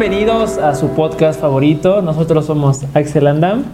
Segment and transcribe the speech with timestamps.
[0.00, 2.00] bienvenidos a su podcast favorito.
[2.00, 3.64] Nosotros somos Axel Andam,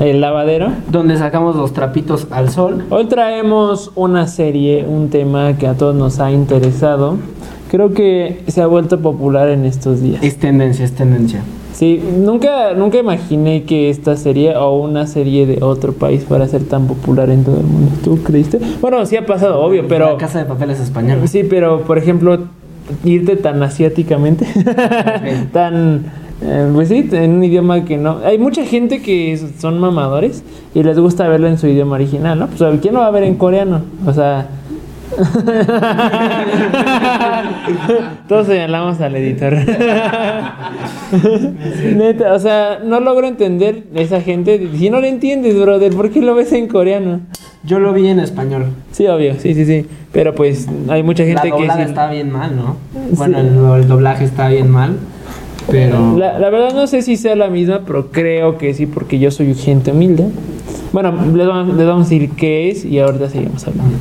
[0.00, 0.72] el lavadero.
[0.90, 2.86] Donde sacamos los trapitos al sol.
[2.88, 7.18] Hoy traemos una serie, un tema que a todos nos ha interesado.
[7.70, 10.22] Creo que se ha vuelto popular en estos días.
[10.22, 11.42] Es tendencia, es tendencia.
[11.74, 16.48] Sí, nunca, nunca imaginé que esta serie o una serie de otro país fuera a
[16.48, 17.92] ser tan popular en todo el mundo.
[18.02, 18.58] ¿Tú creíste?
[18.80, 20.12] Bueno, sí ha pasado, obvio, pero...
[20.12, 21.26] La casa de papeles española.
[21.26, 22.38] Sí, pero por ejemplo,
[23.04, 24.46] irte tan asiáticamente,
[25.52, 26.04] tan...
[26.42, 28.18] eh, pues sí, en un idioma que no...
[28.24, 30.42] Hay mucha gente que son mamadores
[30.74, 32.48] y les gusta verlo en su idioma original, ¿no?
[32.48, 33.82] Pues ¿quién lo va a ver en coreano?
[34.06, 34.48] O sea...
[38.28, 39.54] Todos señalamos al editor.
[41.96, 44.68] Neta, o sea, no logro entender esa gente.
[44.76, 47.20] Si no lo entiendes, brother, ¿por qué lo ves en coreano?
[47.64, 48.66] Yo lo vi en español.
[48.90, 49.86] Sí, obvio, sí, sí, sí.
[50.12, 52.76] Pero pues hay mucha gente la que doblada sí- está bien mal, ¿no?
[52.92, 52.98] Sí.
[53.16, 54.96] Bueno, el, el doblaje está bien mal.
[55.70, 56.18] Pero.
[56.18, 59.30] La, la verdad no sé si sea la misma, pero creo que sí, porque yo
[59.30, 60.26] soy gente humilde.
[60.92, 63.94] Bueno, les vamos, les vamos a decir qué es y ahorita seguimos hablando.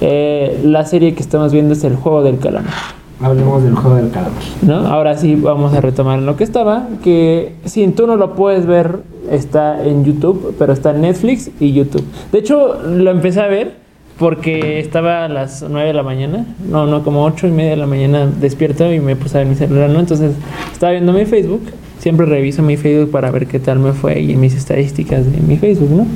[0.00, 3.00] Eh, la serie que estamos viendo es El Juego del Calamar.
[3.22, 4.42] Hablemos del juego del calamar.
[4.62, 4.76] ¿no?
[4.86, 8.64] Ahora sí vamos a retomar en lo que estaba, que si tú no lo puedes
[8.64, 12.04] ver, está en YouTube, pero está en Netflix y YouTube.
[12.32, 13.74] De hecho, lo empecé a ver
[14.18, 17.76] porque estaba a las 9 de la mañana, no, no, como 8 y media de
[17.76, 20.00] la mañana despierto y me puse a ver mi celular, ¿no?
[20.00, 20.32] Entonces
[20.72, 21.62] estaba viendo mi Facebook,
[21.98, 25.58] siempre reviso mi Facebook para ver qué tal me fue y mis estadísticas de mi
[25.58, 26.06] Facebook, ¿no?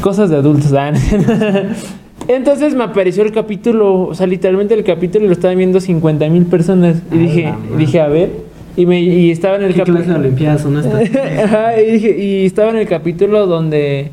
[0.00, 0.92] Cosas de adultos, ¿ah?
[2.30, 6.46] Entonces me apareció el capítulo, o sea, literalmente el capítulo lo estaban viendo 50 mil
[6.46, 7.02] personas.
[7.10, 8.30] Y dije, dije, a ver.
[8.76, 10.20] Y, me, y estaba en el ¿Qué clase de capítulo.
[10.20, 11.44] Olimpiadas estas?
[11.44, 14.12] Ajá, y, dije, y estaba en el capítulo donde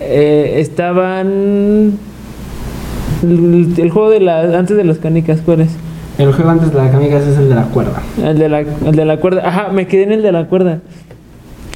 [0.00, 1.92] eh, estaban.
[3.22, 4.58] El, el juego de la.
[4.58, 5.70] Antes de las canicas, ¿cuál es?
[6.18, 8.02] El juego antes de la canica es el de la cuerda.
[8.22, 9.48] El de, la, el de la cuerda.
[9.48, 10.80] Ajá, me quedé en el de la cuerda.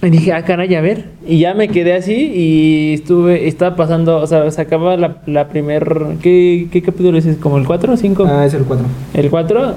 [0.02, 1.04] Y dije, ah, caray, a ver.
[1.26, 5.48] Y ya me quedé así y estuve, estaba pasando, o sea, se acaba la, la
[5.48, 5.90] primer...
[6.22, 7.26] ¿qué, ¿Qué capítulo es?
[7.38, 8.26] ¿Como el 4 o 5?
[8.28, 8.86] Ah, es el 4.
[9.14, 9.74] El 4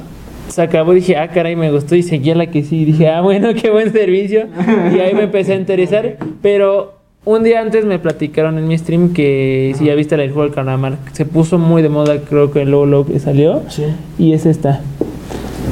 [0.50, 2.84] se acabó y dije, ah, caray, me gustó y seguía la que sí.
[2.86, 4.48] Dije, ah, bueno, qué buen servicio.
[4.94, 6.18] Y ahí me empecé a interesar.
[6.42, 10.32] Pero un día antes me platicaron en mi stream que si ya viste la del
[10.34, 13.62] juego del calamar, se puso muy de moda, creo que luego, luego que salió.
[13.70, 13.84] Sí.
[14.18, 14.82] Y es esta.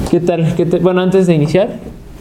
[0.10, 0.56] ¿Qué tal?
[0.56, 1.70] ¿Qué te- Bueno, antes de iniciar,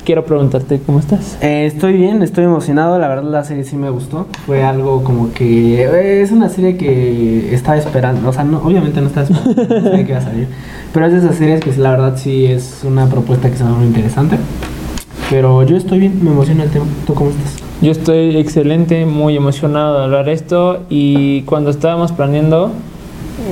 [0.06, 1.36] quiero preguntarte cómo estás.
[1.42, 2.98] Eh, estoy bien, estoy emocionado.
[2.98, 4.26] La verdad, la serie sí me gustó.
[4.46, 5.82] Fue algo como que.
[5.82, 8.28] eh, es una serie que estaba esperando.
[8.28, 9.64] O sea, no, obviamente no estaba esperando.
[9.74, 10.48] no sabía que iba a salir.
[10.94, 13.86] Pero es de esas series que la verdad sí es una propuesta que se muy
[13.86, 14.36] interesante.
[15.28, 16.86] Pero yo estoy bien, me emociona el tema.
[17.04, 17.56] ¿Tú cómo estás?
[17.82, 22.70] Yo estoy excelente, muy emocionado de hablar esto y cuando estábamos planeando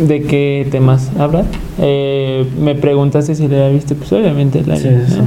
[0.06, 1.44] de qué temas hablar,
[1.78, 5.20] eh, me preguntaste si la viste, pues obviamente la vi, Sí, sí, sí.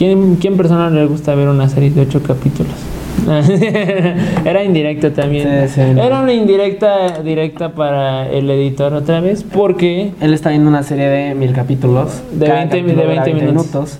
[0.00, 2.72] ¿Quién, ¿Quién persona le gusta ver una serie de ocho capítulos?
[4.46, 5.68] Era indirecto también.
[5.68, 6.02] Sí, sí, no.
[6.02, 11.06] Era una indirecta directa para el editor otra vez porque Él está viendo una serie
[11.06, 12.22] de mil capítulos.
[12.32, 13.98] De Cada 20 capítulo de dura 20 minutos.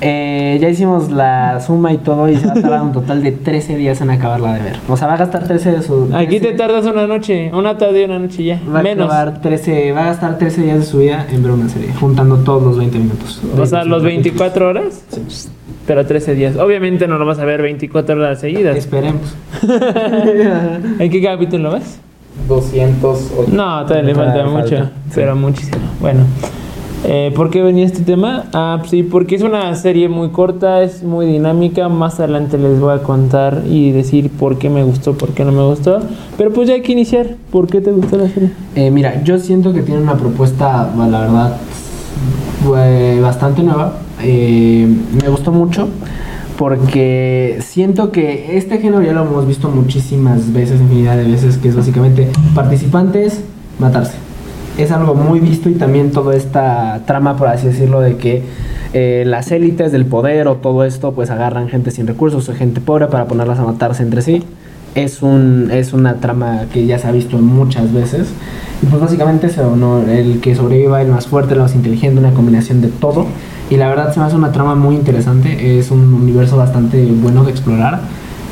[0.00, 3.32] Eh, ya hicimos la suma y todo y se va a tardar un total de
[3.32, 4.76] 13 días en acabarla de ver.
[4.88, 6.10] O sea, va a gastar 13 de su...
[6.14, 9.06] aquí te 13 tardas una noche, una tarde y una noche ya, Va a, menos.
[9.06, 12.36] acabar 13, va a gastar 13 días de su vida en ver una serie, juntando
[12.36, 13.42] todos los 20 minutos.
[13.58, 15.48] O sea, los 24 24 horas, Sí.
[15.86, 16.56] pero 13 días.
[16.56, 18.76] Obviamente no lo vas a ver 24 horas seguidas.
[18.76, 19.34] Esperemos.
[20.98, 21.98] ¿En qué capítulo vas?
[22.46, 23.50] 208.
[23.52, 25.78] No, todavía le falta mucho, falta, pero muchísimo.
[26.00, 26.20] Bueno,
[27.04, 28.46] eh, ¿por qué venía este tema?
[28.52, 31.88] Ah, pues sí, porque es una serie muy corta, es muy dinámica.
[31.88, 35.52] Más adelante les voy a contar y decir por qué me gustó, por qué no
[35.52, 36.00] me gustó.
[36.36, 37.36] Pero pues ya hay que iniciar.
[37.50, 38.50] ¿Por qué te gustó la serie?
[38.74, 41.56] Eh, mira, yo siento que tiene una propuesta, la verdad,
[43.22, 43.94] bastante nueva.
[44.22, 44.88] Eh,
[45.22, 45.88] me gustó mucho
[46.58, 51.68] porque siento que este género ya lo hemos visto muchísimas veces, infinidad de veces, que
[51.68, 53.44] es básicamente participantes,
[53.78, 54.27] matarse.
[54.78, 58.44] Es algo muy visto y también toda esta trama, por así decirlo, de que
[58.94, 62.80] eh, las élites del poder o todo esto, pues agarran gente sin recursos o gente
[62.80, 64.44] pobre para ponerlas a matarse entre sí.
[64.94, 68.28] Es, un, es una trama que ya se ha visto muchas veces.
[68.80, 70.02] Y pues básicamente eso, ¿no?
[70.02, 73.26] El que sobreviva, el más fuerte, el más inteligente, una combinación de todo.
[73.70, 75.78] Y la verdad se me hace una trama muy interesante.
[75.78, 78.00] Es un universo bastante bueno de explorar.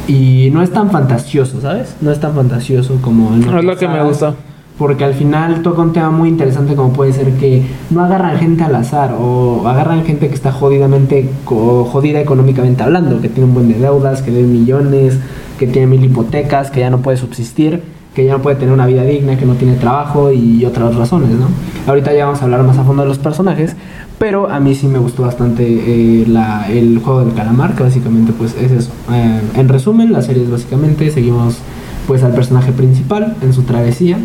[0.08, 1.96] Y no es tan fantasioso, ¿sabes?
[2.00, 4.34] No es tan fantasioso como en Es lo otras que me gustó.
[4.78, 8.62] Porque al final toca un tema muy interesante como puede ser que no agarran gente
[8.62, 13.68] al azar o agarran gente que está jodidamente, jodida económicamente hablando, que tiene un buen
[13.68, 15.18] de deudas, que debe millones,
[15.58, 17.82] que tiene mil hipotecas, que ya no puede subsistir,
[18.14, 21.30] que ya no puede tener una vida digna, que no tiene trabajo y otras razones,
[21.30, 21.48] ¿no?
[21.86, 23.76] Ahorita ya vamos a hablar más a fondo de los personajes,
[24.18, 26.26] Pero a mí sí me gustó bastante eh,
[26.70, 28.88] el juego del calamar, que básicamente pues es.
[29.12, 31.58] Eh, en resumen, la serie es básicamente, seguimos
[32.06, 34.16] pues al personaje principal en su travesía.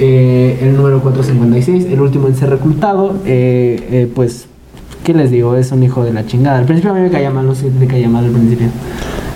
[0.00, 4.46] Eh, el número 456, el último en ser reclutado, eh, eh, pues,
[5.04, 5.56] ¿qué les digo?
[5.56, 6.58] Es un hijo de la chingada.
[6.58, 8.68] Al principio a mí me caía mal, no sé si te caía mal al principio.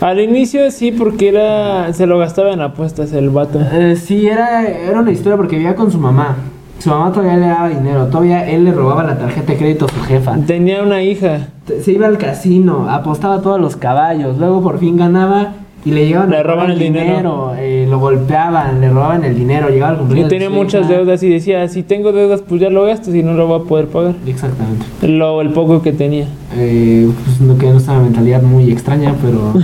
[0.01, 3.61] Al inicio sí, porque era se lo gastaba en apuestas el vato.
[3.73, 6.37] Eh, sí, era, era una historia porque vivía con su mamá.
[6.81, 9.89] Su mamá todavía le daba dinero, todavía él le robaba la tarjeta de crédito a
[9.89, 10.37] su jefa.
[10.45, 11.51] Tenía una hija.
[11.81, 15.53] Se iba al casino, apostaba todos los caballos, luego por fin ganaba
[15.85, 17.53] y le llegaban Le a roban el dinero.
[17.59, 20.31] eh, lo golpeaban, le robaban el dinero, llegaba al cumpleaños.
[20.31, 23.35] de tenía muchas deudas y decía, si tengo deudas, pues ya lo gasto, si no
[23.35, 24.15] lo voy a poder pagar.
[24.27, 24.85] Exactamente.
[25.09, 26.27] Lo, el poco que tenía.
[26.55, 29.55] Eh, pues no que no una mentalidad muy extraña, pero.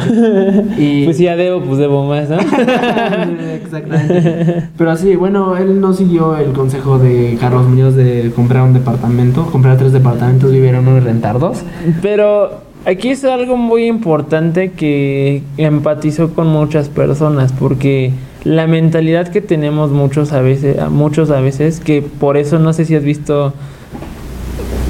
[0.79, 2.39] y, Pues si ya debo, pues debo más, ¿no?
[3.55, 4.69] Exactamente.
[4.77, 9.47] Pero sí, bueno, él no siguió el consejo de Carlos Muñoz de comprar un departamento,
[9.47, 11.63] comprar tres departamentos, vivir en uno y rentar dos.
[12.03, 18.13] Pero aquí es algo muy importante que empatizó con muchas personas porque
[18.45, 22.85] la mentalidad que tenemos muchos a veces, muchos a veces, que por eso no sé
[22.85, 23.53] si has visto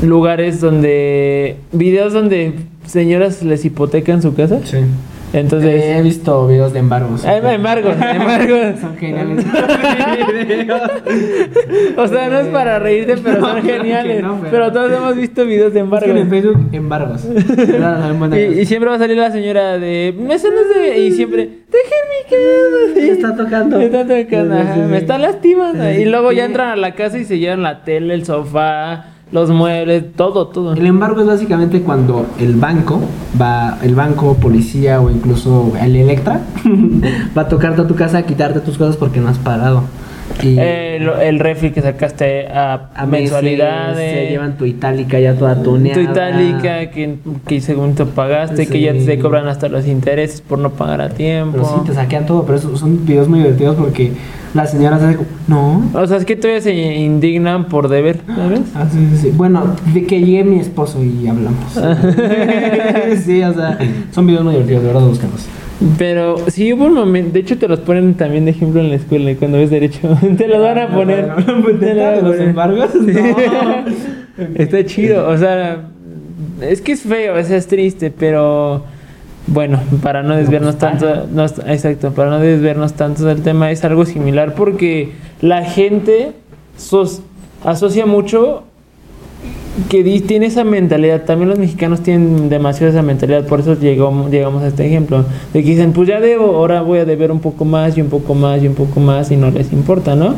[0.03, 2.55] lugares donde videos donde
[2.87, 4.61] señoras les hipotecan su casa.
[4.65, 4.79] Sí.
[5.39, 7.25] Entonces, he visto videos de embargos.
[7.25, 8.79] Embargos, embargos.
[8.81, 9.45] Son geniales.
[11.97, 14.23] o sea, no es para reírte, pero son No, que geniales.
[14.23, 14.73] no, pero- pero...
[14.73, 16.29] todos hemos visto videos de Busquen en embargos.
[16.31, 17.27] Facebook embargos.
[18.39, 22.25] Y, y siempre va a salir la señora de me sanas de y siempre mi
[22.31, 23.79] casa Me está tocando.
[23.79, 27.25] me está tocando ajá, me está lastimando y luego ya entran a la casa y
[27.25, 32.27] se llevan la tele el sofá los muebles todo todo El embargo es básicamente cuando
[32.39, 33.01] el banco
[33.41, 36.41] va, el banco, policía o incluso el Electra
[37.37, 39.83] va a tocarte a tu casa a quitarte tus cosas porque no has pagado.
[40.43, 45.95] Y el, el refri que sacaste a, mensualidades se llevan tu itálica ya toda tuneada.
[45.95, 50.59] tu itálica que, que según tú pagaste que ya te cobran hasta los intereses por
[50.59, 53.77] no pagar a tiempo Pero sí, te saquean todo, pero eso- son videos muy divertidos
[53.77, 54.13] porque
[54.55, 55.83] las señoras hacen no.
[55.93, 58.61] o sea es que todavía se indignan por deber ¿sabes?
[58.75, 59.33] Ah, sí, sí, sí.
[59.37, 61.73] Bueno, de que llegue mi esposo y hablamos.
[63.25, 63.79] sí, o sea,
[64.13, 65.47] son videos muy divertidos, de verdad, búscalos.
[65.97, 68.97] Pero sí hubo un momento, de hecho te los ponen también de ejemplo en la
[68.97, 71.33] escuela cuando ves derecho, te los van a poner.
[71.79, 72.49] Te lo van a ¿De los poner.
[72.49, 72.91] embargos?
[74.57, 75.83] Está chido, o sea,
[76.61, 78.85] es que es feo, o sea, es triste, pero
[79.47, 84.05] bueno, para no desviarnos tanto, no, exacto, para no desviarnos tanto del tema es algo
[84.05, 86.33] similar porque la gente
[86.77, 87.23] sos-
[87.65, 88.65] asocia mucho
[89.89, 94.63] que tiene esa mentalidad, también los mexicanos tienen demasiado esa mentalidad, por eso llegó, llegamos
[94.63, 97.65] a este ejemplo, de que dicen, pues ya debo, ahora voy a deber un poco
[97.65, 100.35] más y un poco más y un poco más y no les importa, ¿no?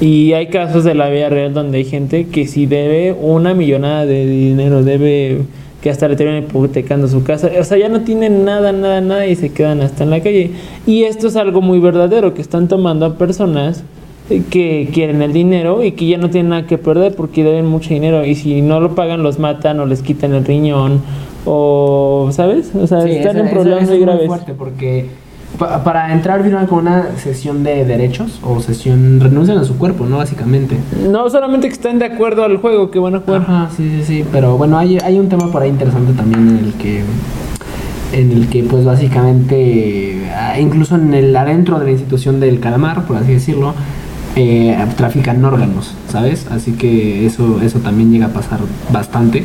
[0.00, 4.06] Y hay casos de la vida real donde hay gente que si debe una millonada
[4.06, 5.42] de dinero, debe
[5.82, 9.26] que hasta le terminan hipotecando su casa, o sea, ya no tienen nada, nada, nada
[9.26, 10.52] y se quedan hasta en la calle.
[10.86, 13.84] Y esto es algo muy verdadero, que están tomando a personas
[14.50, 17.90] que quieren el dinero y que ya no tienen nada que perder porque deben mucho
[17.90, 21.00] dinero y si no lo pagan los matan o les quitan el riñón
[21.44, 25.06] o sabes o sea Sí, están en problemas muy es graves fuerte porque
[25.60, 30.06] pa- para entrar vieron con una sesión de derechos o sesión renuncian a su cuerpo,
[30.06, 30.16] ¿no?
[30.18, 30.76] Básicamente.
[31.08, 34.02] no solamente que están de acuerdo al juego que van a jugar Ajá, sí, sí,
[34.04, 37.02] sí, pero bueno, hay, hay un tema por ahí interesante también en el que
[38.12, 43.04] en el que pues básicamente ah, incluso en el adentro de la institución del calamar,
[43.06, 43.74] por así decirlo,
[44.36, 46.46] eh, trafican órganos, ¿sabes?
[46.50, 48.60] Así que eso eso también llega a pasar
[48.92, 49.42] bastante.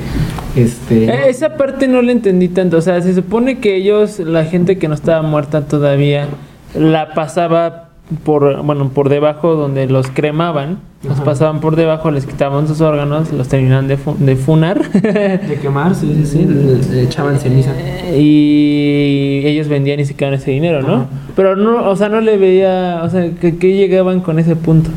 [0.55, 4.43] Este Eh, esa parte no la entendí tanto o sea se supone que ellos la
[4.43, 6.27] gente que no estaba muerta todavía
[6.75, 7.90] la pasaba
[8.24, 11.24] por bueno por debajo donde los cremaban los Ajá.
[11.24, 15.96] pasaban por debajo les quitaban sus órganos los terminaban de, fu- de funar de quemar,
[15.96, 17.72] sí, sí, sí, le- echaban ceniza.
[18.13, 20.94] y ellos vendían y se quedaban ese dinero, ¿no?
[20.94, 21.06] Ajá.
[21.36, 24.89] Pero no, o sea, no le veía, o sea, que, que llegaban con ese punto.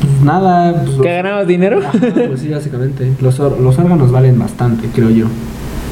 [0.00, 1.78] Pues nada, pues, ¿Que ganabas dinero?
[1.78, 1.92] Ajá,
[2.28, 3.10] pues sí, básicamente.
[3.20, 5.26] Los, los órganos valen bastante, creo yo.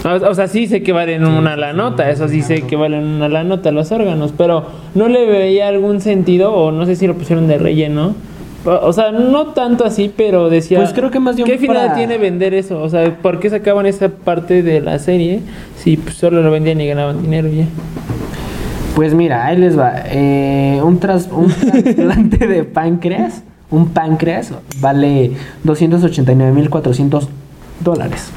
[0.06, 3.02] O, o sea, sí sé que valen una la nota, eso sí sé que valen
[3.04, 7.06] una la nota los órganos, pero no le veía algún sentido, o no sé si
[7.06, 8.14] lo pusieron de relleno.
[8.64, 10.78] O sea, no tanto así, pero decía.
[10.78, 12.82] Pues creo que más bien ¿Qué final para- tiene vender eso?
[12.82, 15.40] O sea, ¿por qué sacaban esa parte de la serie
[15.76, 17.66] si pues, solo lo vendían y ganaban dinero ya?
[18.96, 19.92] Pues mira, ahí les va.
[20.06, 25.30] Eh, un, tras- un trasplante de páncreas, un páncreas, vale
[25.64, 27.28] 289.400
[27.84, 28.30] dólares.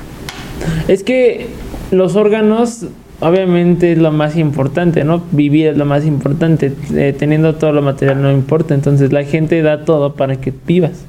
[0.88, 1.48] Es que
[1.92, 2.86] los órganos,
[3.20, 5.22] obviamente, es lo más importante, ¿no?
[5.32, 6.74] Vivir es lo más importante.
[6.94, 8.74] Eh, teniendo todo lo material no importa.
[8.74, 11.06] Entonces la gente da todo para que vivas.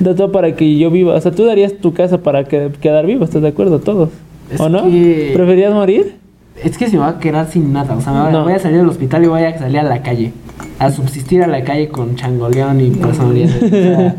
[0.00, 1.14] Da todo para que yo viva.
[1.14, 3.78] O sea, tú darías tu casa para que- quedar vivo, ¿estás de acuerdo?
[3.78, 4.10] Todos.
[4.52, 4.84] Es ¿O no?
[4.84, 6.16] que- ¿Preferías morir?
[6.62, 7.94] Es que se va a quedar sin nada.
[7.96, 8.44] O sea, No.
[8.44, 10.32] voy a salir del hospital y voy a salir a la calle.
[10.78, 13.50] A subsistir a la calle con changoleón y personalidad.
[13.62, 14.14] o sea,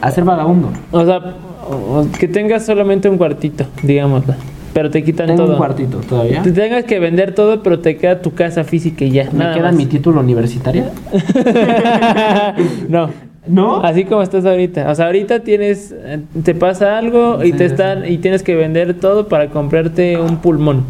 [0.00, 0.68] a ser vagabundo.
[0.92, 1.20] O sea,
[1.68, 4.34] o- que tengas solamente un cuartito, digámoslo.
[4.72, 5.52] Pero te quitan Tengo todo.
[5.52, 6.42] un cuartito todavía.
[6.42, 9.30] Te tengas que vender todo, pero te queda tu casa física y ya.
[9.30, 9.74] ¿Me nada queda más.
[9.76, 10.86] mi título universitario?
[12.88, 13.10] no.
[13.46, 13.82] ¿No?
[13.82, 14.90] Así como estás ahorita.
[14.90, 17.64] O sea, ahorita tienes, eh, te pasa algo y te sí.
[17.74, 20.84] están y tienes que vender todo para comprarte un pulmón.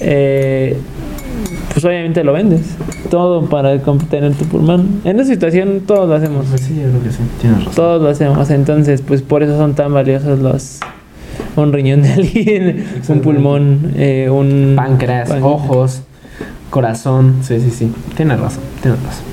[0.00, 0.76] Eh,
[1.72, 2.76] pues obviamente lo vendes.
[3.10, 5.00] Todo para comp- tener tu pulmón.
[5.04, 6.46] En esa situación todos lo hacemos.
[6.46, 7.18] Pues sí, yo creo que sí.
[7.40, 7.74] Tienes razón.
[7.74, 8.50] Todos lo hacemos.
[8.50, 10.80] Entonces, pues por eso son tan valiosos los
[11.56, 15.52] un riñón de alguien, un pulmón, eh, un Páncreas, Páncreas.
[15.52, 16.02] ojos,
[16.70, 17.36] corazón.
[17.42, 17.92] Sí, sí, sí.
[18.16, 18.62] Tienes razón.
[18.82, 19.24] Tienes razón.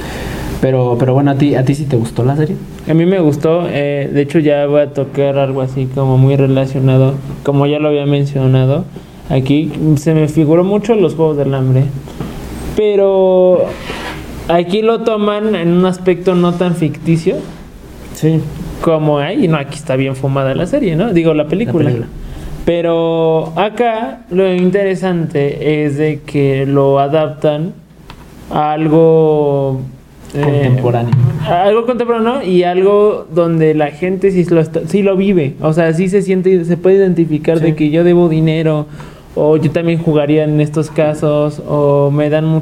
[0.61, 2.55] Pero, pero bueno, ¿a ti, ¿a ti sí te gustó la serie?
[2.89, 6.35] A mí me gustó, eh, de hecho ya voy a tocar algo así como muy
[6.37, 7.13] relacionado,
[7.43, 8.85] como ya lo había mencionado,
[9.29, 11.83] aquí se me figuró mucho los Juegos del Hambre,
[12.75, 13.65] pero
[14.47, 17.37] aquí lo toman en un aspecto no tan ficticio
[18.13, 18.39] Sí.
[18.81, 21.11] como ahí, no, aquí está bien fumada la serie, ¿no?
[21.13, 21.85] Digo, la película.
[21.85, 22.07] película.
[22.65, 27.73] Pero acá lo interesante es de que lo adaptan
[28.51, 29.81] a algo
[30.33, 31.11] eh, Contemporáneo.
[31.47, 35.55] algo contemporáneo y algo donde la gente sí lo, está- sí lo vive.
[35.61, 37.65] O sea, sí se siente, se puede identificar Sí.
[37.65, 38.87] de que yo debo dinero,
[39.35, 42.45] o yo también jugaría en estos casos, o me dan.
[42.45, 42.61] mu-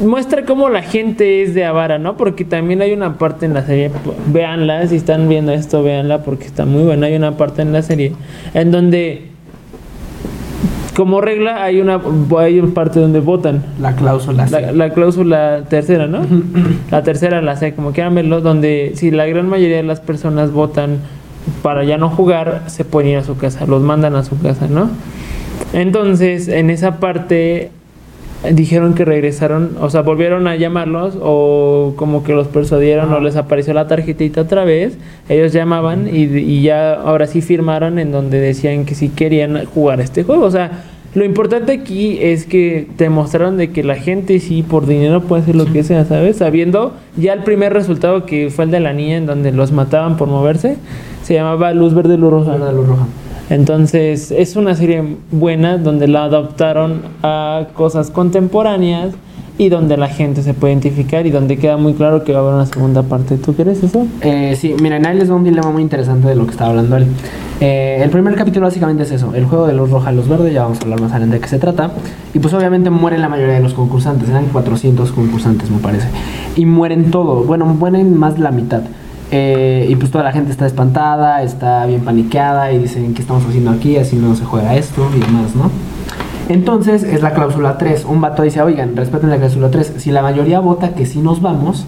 [0.00, 2.16] Muestra cómo la gente es de avara, ¿no?
[2.16, 3.90] Porque también hay una parte en la serie,
[4.32, 7.06] véanla, si están viendo esto, véanla porque está muy buena.
[7.08, 8.12] Hay una parte en la serie
[8.54, 9.26] en donde,
[10.96, 12.00] como regla, hay una,
[12.38, 13.62] hay una parte donde votan.
[13.80, 14.46] La cláusula.
[14.50, 16.20] La, la cláusula tercera, ¿no?
[16.90, 20.50] la tercera, la sé, como quieran verlo, donde si la gran mayoría de las personas
[20.50, 20.98] votan
[21.62, 24.66] para ya no jugar, se pueden ir a su casa, los mandan a su casa,
[24.66, 24.88] ¿no?
[25.72, 27.70] Entonces, en esa parte
[28.52, 33.36] dijeron que regresaron, o sea, volvieron a llamarlos o como que los persuadieron o les
[33.36, 34.96] apareció la tarjetita otra vez,
[35.28, 40.00] ellos llamaban y, y ya ahora sí firmaron en donde decían que sí querían jugar
[40.00, 44.38] este juego, o sea, lo importante aquí es que te mostraron de que la gente
[44.38, 46.36] sí por dinero puede hacer lo que sea, ¿sabes?
[46.36, 50.16] Sabiendo ya el primer resultado que fue el de la niña en donde los mataban
[50.16, 50.76] por moverse,
[51.24, 52.56] se llamaba Luz Verde Luz Roja.
[52.56, 53.06] Luz roja.
[53.50, 59.14] Entonces es una serie buena donde la adaptaron a cosas contemporáneas
[59.58, 62.42] y donde la gente se puede identificar y donde queda muy claro que va a
[62.42, 63.36] haber una segunda parte.
[63.36, 64.06] ¿Tú crees eso?
[64.22, 66.96] Eh, sí, miren, ahí les va un dilema muy interesante de lo que estaba hablando
[66.96, 67.06] él.
[67.60, 70.62] Eh, el primer capítulo básicamente es eso, el juego de luz roja, luz verde, ya
[70.62, 71.90] vamos a hablar más adelante de qué se trata.
[72.32, 76.08] Y pues obviamente mueren la mayoría de los concursantes, eran 400 concursantes me parece.
[76.56, 78.80] Y mueren todos, bueno, mueren más la mitad.
[79.32, 83.44] Eh, y pues toda la gente está espantada, está bien paniqueada y dicen, ¿qué estamos
[83.44, 83.96] haciendo aquí?
[83.96, 85.70] Así no se juega esto y demás, ¿no?
[86.48, 88.06] Entonces es la cláusula 3.
[88.06, 89.94] Un vato dice, oigan, respeten la cláusula 3.
[89.98, 91.86] Si la mayoría vota que sí nos vamos,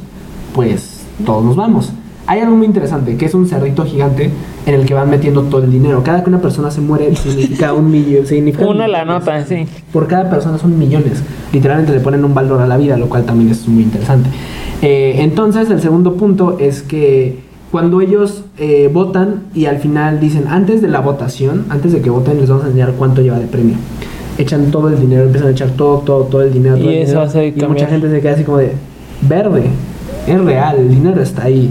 [0.54, 1.92] pues todos nos vamos.
[2.28, 4.30] Hay algo muy interesante, que es un cerdito gigante
[4.64, 6.04] en el que van metiendo todo el dinero.
[6.04, 8.24] Cada que una persona se muere significa un millón.
[8.24, 9.66] Significa Una la nota, sí.
[9.92, 11.24] Por cada persona son millones.
[11.52, 14.30] Literalmente le ponen un valor a la vida, lo cual también es muy interesante.
[14.82, 17.38] Eh, entonces, el segundo punto es que
[17.70, 22.10] cuando ellos eh, votan y al final dicen, antes de la votación, antes de que
[22.10, 23.76] voten, les vamos a enseñar cuánto lleva de premio.
[24.38, 26.76] Echan todo el dinero, empiezan a echar todo, todo, todo el dinero.
[26.76, 28.72] todo Y el eso dinero, hace y mucha gente se queda así como de,
[29.22, 29.64] verde,
[30.26, 31.70] es real, el dinero está ahí.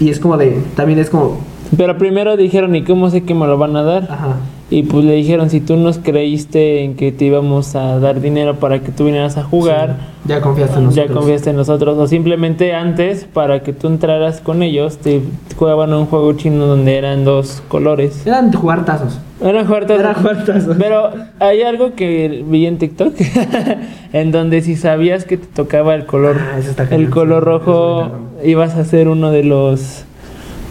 [0.00, 1.38] Y es como de, también es como,
[1.76, 4.04] Pero primero dijeron, ¿y cómo sé que me lo van a dar?
[4.04, 4.36] ajá,
[4.68, 8.56] Y pues le dijeron, si tú nos creíste en que te íbamos a dar dinero
[8.56, 11.06] para que tú vinieras a jugar, sí, ya confiaste en nosotros.
[11.08, 11.98] ya confiaste en nosotros.
[11.98, 15.20] O simplemente antes, para que tú entraras con ellos, te
[15.56, 18.26] jugaban un juego chino donde eran dos colores.
[18.26, 19.20] Eran jugar tazos.
[19.40, 20.00] Eran jugartas.
[20.00, 20.76] Eran jugartazos.
[20.76, 23.14] Pero hay algo que vi en TikTok,
[24.12, 28.10] en donde si sabías que te tocaba el color, Ah, eso está el color rojo,
[28.44, 30.02] ibas a ser uno de los,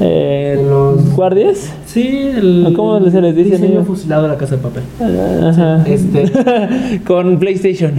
[0.01, 1.71] eh, De los- guardias.
[1.95, 2.73] Sí, el.
[2.75, 3.87] ¿Cómo se les dice diseño ellos?
[3.87, 4.83] fusilado de la casa de papel.
[4.99, 5.81] Ajá.
[5.87, 6.99] Este.
[7.07, 7.93] Con PlayStation.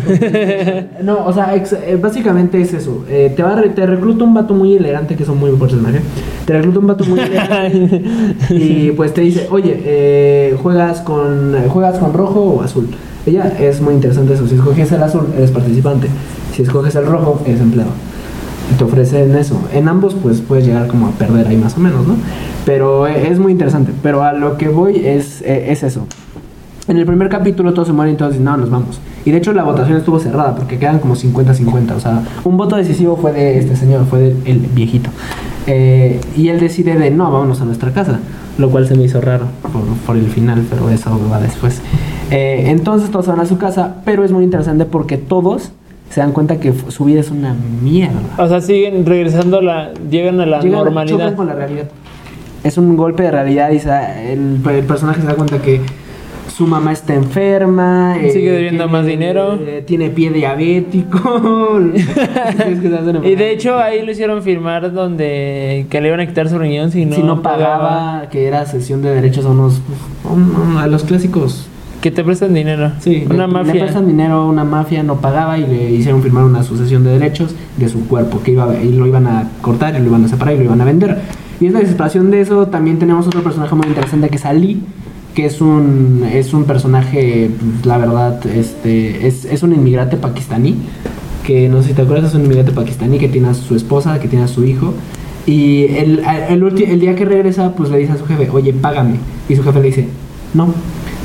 [1.02, 3.06] No, o sea, ex- eh, básicamente es eso.
[3.08, 5.48] Eh, te, va te recluta un vato muy elegante, que son muy
[5.78, 6.02] de magia.
[6.44, 8.02] Te recluta un vato muy elegante.
[8.50, 12.88] y pues te dice, oye, eh, ¿juegas, con, ¿juegas con rojo o azul?
[13.24, 14.46] Ella es muy interesante eso.
[14.46, 16.08] Si escoges el azul, eres participante.
[16.54, 17.92] Si escoges el rojo, eres empleado.
[18.78, 19.60] Te ofrecen eso.
[19.72, 22.16] En ambos, pues puedes llegar como a perder ahí más o menos, ¿no?
[22.64, 23.92] Pero eh, es muy interesante.
[24.02, 26.06] Pero a lo que voy es, eh, es eso.
[26.88, 29.00] En el primer capítulo todos se mueren y todos dicen, no, nos vamos.
[29.24, 31.96] Y de hecho la votación estuvo cerrada porque quedan como 50-50.
[31.96, 35.10] O sea, un voto decisivo fue de este señor, fue del el viejito.
[35.66, 38.20] Eh, y él decide de no, vámonos a nuestra casa,
[38.56, 41.80] lo cual se me hizo raro por, por el final, pero eso va después.
[42.30, 45.72] Eh, entonces todos van a su casa, pero es muy interesante porque todos
[46.10, 48.20] se dan cuenta que su vida es una mierda.
[48.38, 49.90] O sea, siguen regresando a la.
[50.10, 51.34] Llegan a la Llegan- normalidad.
[51.34, 51.86] con la realidad.
[52.64, 55.80] Es un golpe de realidad y se- el, el personaje se da cuenta que
[56.56, 58.16] su mamá está enferma.
[58.18, 59.58] eh, Sigue debiendo más dinero.
[59.60, 61.80] eh, tiene pie diabético.
[63.24, 66.90] Y de hecho ahí lo hicieron filmar donde que le iban a quitar su riñón
[66.90, 71.04] si no, si no pagaba, que era sesión de derechos a unos pues, a los
[71.04, 71.68] clásicos.
[72.06, 72.92] Que te prestan dinero.
[73.00, 73.74] Sí, Una le, mafia.
[73.74, 77.10] le prestan dinero a una mafia, no pagaba y le hicieron firmar una sucesión de
[77.10, 80.28] derechos de su cuerpo, que iba y lo iban a cortar y lo iban a
[80.28, 81.18] separar y lo iban a vender.
[81.60, 82.68] Y es la desesperación de eso.
[82.68, 84.82] También tenemos otro personaje muy interesante que es Ali,
[85.34, 90.76] que es un, es un personaje, pues, la verdad, este, es, es un inmigrante pakistaní,
[91.44, 94.20] que no sé si te acuerdas, es un inmigrante pakistaní que tiene a su esposa,
[94.20, 94.94] que tiene a su hijo.
[95.44, 98.72] Y el, el, ulti- el día que regresa, pues le dice a su jefe, oye,
[98.74, 99.16] págame.
[99.48, 100.06] Y su jefe le dice,
[100.54, 100.72] no.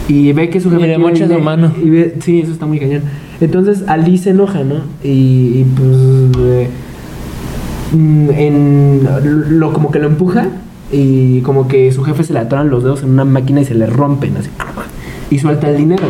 [0.08, 1.72] Y ve que su Y jefe le tiene mocha su mano.
[1.81, 3.01] y ve- sí, eso está muy cañón.
[3.39, 4.75] Entonces Ali se enoja, ¿no?
[5.03, 5.98] Y, y, pues
[6.39, 6.67] eh,
[7.93, 10.48] mm, en lo como que lo empuja
[10.91, 13.74] y como que su jefe se le atoran los dedos en una máquina y se
[13.75, 14.50] le rompen así
[15.29, 16.03] y suelta el dinero.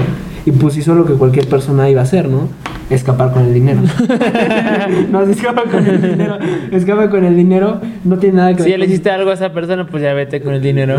[0.45, 2.48] Y pues hizo lo que cualquier persona iba a hacer, ¿no?
[2.91, 3.81] Escapar con el dinero.
[5.12, 6.38] no, se escapa con el dinero.
[6.71, 7.79] Escapa con el dinero.
[8.03, 10.13] No tiene nada que Si ya ver le hiciste algo a esa persona, pues ya
[10.13, 10.98] vete con el dinero.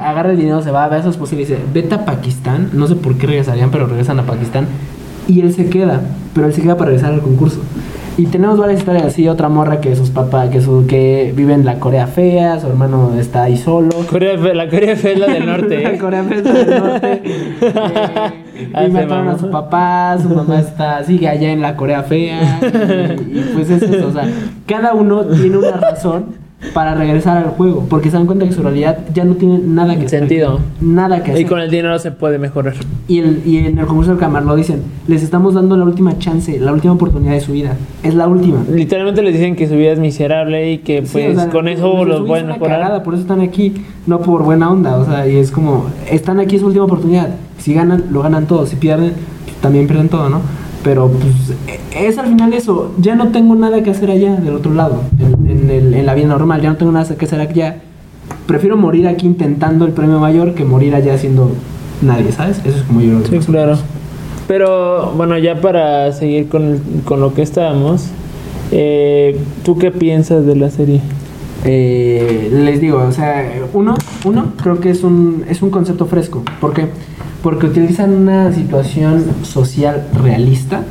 [0.00, 2.86] agarra el dinero, se va, ve a su esposa y dice, vete a Pakistán, no
[2.88, 4.66] sé por qué regresarían, pero regresan a Pakistán.
[5.28, 6.00] Y él se queda,
[6.34, 7.60] pero él se queda para regresar al concurso.
[8.20, 11.64] Y tenemos varias historias así, otra morra que sus papás, que, su, que vive en
[11.64, 13.88] la Corea fea, su hermano está ahí solo.
[14.10, 15.82] Corea Fe- la Corea Fea es la del norte.
[15.82, 15.98] La ¿eh?
[15.98, 17.22] Corea fea del norte.
[17.24, 18.30] Eh,
[18.74, 22.02] Ah, y se mataron a su papá, su mamá está, sigue allá en la Corea
[22.02, 22.60] fea.
[23.32, 24.28] Y, y pues es eso, o sea,
[24.66, 26.26] cada uno tiene una razón
[26.74, 29.94] para regresar al juego, porque se dan cuenta que su realidad ya no tiene nada
[29.98, 30.20] que hacer.
[30.20, 30.60] Sentido.
[30.80, 31.42] Nada que hacer.
[31.42, 32.74] Y con el dinero se puede mejorar.
[33.08, 36.18] Y, el- y en el concurso del Camar lo dicen, les estamos dando la última
[36.18, 37.76] chance, la última oportunidad de su vida.
[38.02, 38.62] Es la última.
[38.70, 41.66] Literalmente les dicen que su vida es miserable y que Sí, pues o sea, con
[41.66, 42.78] eso su los pueden mejorar.
[42.80, 43.74] cagada, por eso están aquí,
[44.06, 47.30] no por buena onda, o sea, y es como, están aquí es su última oportunidad.
[47.58, 49.12] Si ganan, lo ganan todo, si pierden,
[49.62, 50.40] también pierden todo, ¿no?
[50.82, 51.34] Pero pues
[51.94, 55.50] es al final eso, ya no tengo nada que hacer allá del otro lado, en,
[55.50, 57.80] en el- en la vida normal, ya no tengo nada que hacer allá.
[58.46, 61.50] Prefiero morir aquí intentando el premio mayor que morir allá siendo
[62.00, 62.60] nadie, ¿sabes?
[62.64, 63.40] Eso es como yo lo Sí, veo.
[63.42, 63.76] claro.
[64.48, 68.06] Pero bueno, ya para seguir con, con lo que estábamos,
[68.72, 71.00] eh, ¿tú qué piensas de la serie?
[71.64, 76.42] Eh, les digo, o sea, uno, uno creo que es un, es un concepto fresco.
[76.60, 76.86] ¿Por qué?
[76.86, 77.09] Porque
[77.44, 80.82] utilizan una situación social realista.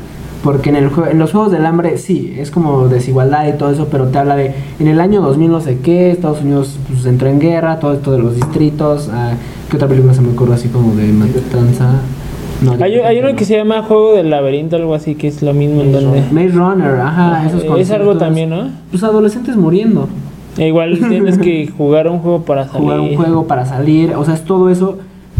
[0.44, 3.90] Porque en, el en los Juegos del Hambre sí, es como desigualdad y todo eso,
[3.92, 7.28] pero te habla de en el año 2000 no sé qué, Estados Unidos pues, entró
[7.28, 9.10] en guerra, todo esto de los distritos.
[9.12, 9.34] ah,
[9.70, 12.00] ¿Qué otra película se me ocurre así como de matanza?
[12.62, 15.54] No, Hay, hay uno que se llama Juego del Laberinto, algo así, que es lo
[15.54, 16.24] mismo en donde...
[16.32, 18.70] Maze Runner, ajá, esos es algo también, ¿no?
[18.92, 20.10] Pues adolescentes muriendo.
[20.58, 22.82] E Igual tienes que jugar un juego para salir.
[22.82, 24.98] jugar un juego para salir, o sea, es todo eso.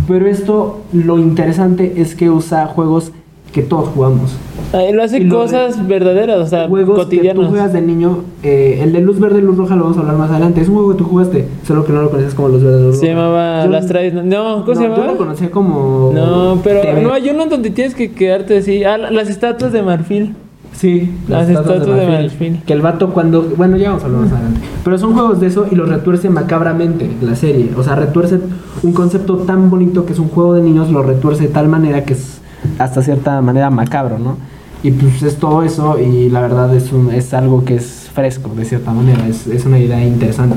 [0.10, 3.12] Pero esto, lo interesante es que usa juegos
[3.54, 4.36] que todos jugamos.
[4.74, 8.92] Ay, lo hace cosas verdaderas, o sea, juegos que tú juegas de niño, eh, el
[8.94, 10.62] de luz verde y luz roja lo vamos a hablar más adelante.
[10.62, 12.84] Es un juego que tú jugaste, solo que no lo conoces como luz verde y
[12.84, 13.16] luz Se roja.
[13.22, 14.26] llamaba Yo- Las Tradiciones.
[14.26, 15.12] No, ¿cómo se no, Yo llamaba?
[15.14, 16.12] lo conocía como.
[16.14, 17.02] No, pero TV.
[17.02, 18.84] no, hay uno donde tienes que quedarte así.
[18.84, 20.36] Ah, la- las estatuas de marfil.
[20.80, 22.62] Sí, Las estatuas de marfil.
[22.66, 23.42] Que el vato cuando.
[23.58, 24.62] Bueno, ya vamos a hablar más adelante.
[24.82, 27.72] Pero son juegos de eso y los retuerce macabramente la serie.
[27.76, 28.40] O sea, retuerce
[28.82, 32.06] un concepto tan bonito que es un juego de niños, lo retuerce de tal manera
[32.06, 32.40] que es
[32.78, 34.38] hasta cierta manera macabro, ¿no?
[34.82, 38.50] Y pues es todo eso y la verdad es, un, es algo que es fresco
[38.56, 39.28] de cierta manera.
[39.28, 40.56] Es, es una idea interesante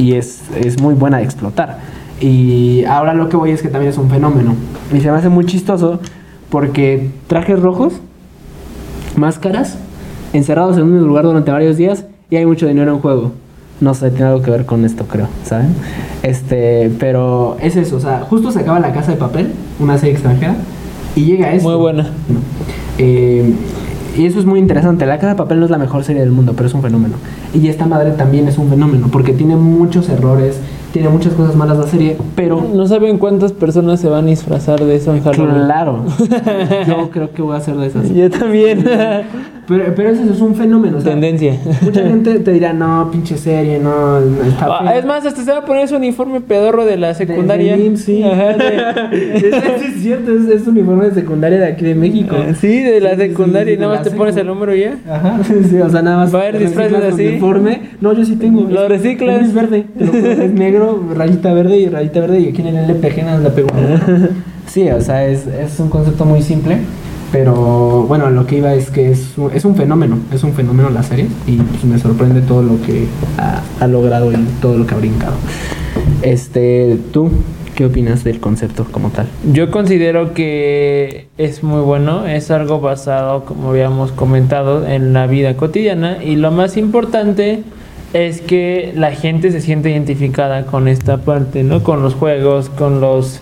[0.00, 1.78] y es, es muy buena de explotar.
[2.20, 4.56] Y ahora lo que voy es que también es un fenómeno.
[4.92, 6.00] Y se me hace muy chistoso
[6.48, 8.00] porque trajes rojos
[9.20, 9.76] máscaras,
[10.32, 13.32] encerrados en un lugar durante varios días y hay mucho dinero en juego.
[13.80, 15.74] No sé, tiene algo que ver con esto, creo, ¿saben?
[16.22, 20.12] Este, pero es eso, o sea, justo se acaba La Casa de Papel, una serie
[20.14, 20.54] extranjera,
[21.16, 21.68] y llega esto.
[21.68, 22.02] Muy buena.
[22.02, 22.40] ¿no?
[22.98, 23.54] Eh,
[24.16, 25.06] y eso es muy interesante.
[25.06, 27.14] La Casa de Papel no es la mejor serie del mundo, pero es un fenómeno.
[27.54, 30.58] Y esta madre también es un fenómeno, porque tiene muchos errores,
[30.92, 34.80] tiene muchas cosas malas la serie, pero No saben cuántas personas se van a disfrazar
[34.80, 35.64] de eso en Halloween.
[35.66, 36.04] claro,
[36.86, 38.10] yo creo que voy a hacer de esas.
[38.10, 38.84] Yo también.
[39.70, 40.98] Pero, pero eso es un fenómeno.
[40.98, 41.54] o sea, Tendencia.
[41.80, 44.98] Mucha gente te dirá, no, pinche serie, no, está Ah, fea".
[44.98, 47.76] es más, hasta se va a poner su uniforme pedorro de la De- secundaria.
[47.76, 48.22] de IMSS, sí.
[48.24, 52.36] Ajá, de- es, cierto, es, es uniforme de secundaria de aquí de México.
[52.60, 54.80] sí, de la Sí, secundaria sí, y nada de más te pones el número y
[54.80, 54.96] ya.
[55.08, 55.38] Ajá,
[55.70, 56.34] sí, o sea, nada más.
[56.34, 57.26] Va a haber disfraces así.
[57.28, 57.82] Uniforme.
[58.00, 58.62] No, yo sí tengo.
[58.68, 59.40] Lo reciclas.
[59.46, 62.40] Es verde, te lo es negro, rayita verde y rayita verde.
[62.40, 63.68] Y aquí en el LPG nada la pego.
[64.66, 66.78] Sí, o sea, es, es un concepto muy simple.
[67.32, 70.90] Pero bueno, lo que iba es que es un, es un fenómeno, es un fenómeno
[70.90, 73.06] la serie y pues, me sorprende todo lo que
[73.38, 75.34] ha, ha logrado y todo lo que ha brincado.
[76.22, 77.30] Este, ¿tú
[77.74, 79.26] qué opinas del concepto como tal?
[79.52, 85.56] Yo considero que es muy bueno, es algo basado, como habíamos comentado, en la vida
[85.56, 87.62] cotidiana y lo más importante
[88.12, 91.82] es que la gente se siente identificada con esta parte, ¿no?
[91.82, 93.40] Con los juegos, con los...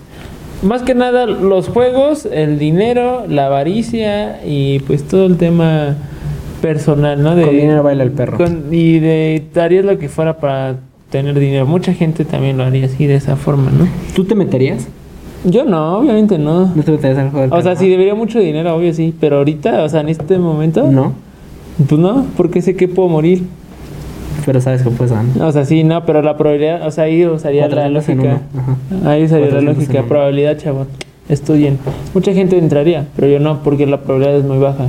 [0.61, 5.95] Más que nada los juegos, el dinero, la avaricia y pues todo el tema
[6.61, 7.29] personal, ¿no?
[7.41, 8.37] Con dinero baila el perro.
[8.37, 10.75] con- y de harías lo que fuera para
[11.09, 11.65] tener dinero.
[11.65, 13.87] Mucha gente también lo haría así, de esa forma, ¿no?
[14.15, 14.87] ¿Tú te meterías?
[15.45, 16.71] Yo no, obviamente no.
[16.75, 19.37] ¿No te meterías al juego del O sea, si debería mucho dinero, obvio sí, pero
[19.37, 21.13] ahorita, o sea, en este momento, No,
[21.87, 23.43] pues no, porque sé que puedo morir.
[24.45, 25.41] Pero sabes que puedes ganar.
[25.41, 28.41] O sea, sí, no, pero la probabilidad, o sea, ahí usaría la 400 en lógica.
[29.09, 30.87] Ahí usaría la 400 en lógica, probabilidad, chavos.
[31.27, 31.77] Estudien.
[32.13, 34.87] Mucha gente entraría, pero yo no, porque la probabilidad es muy baja.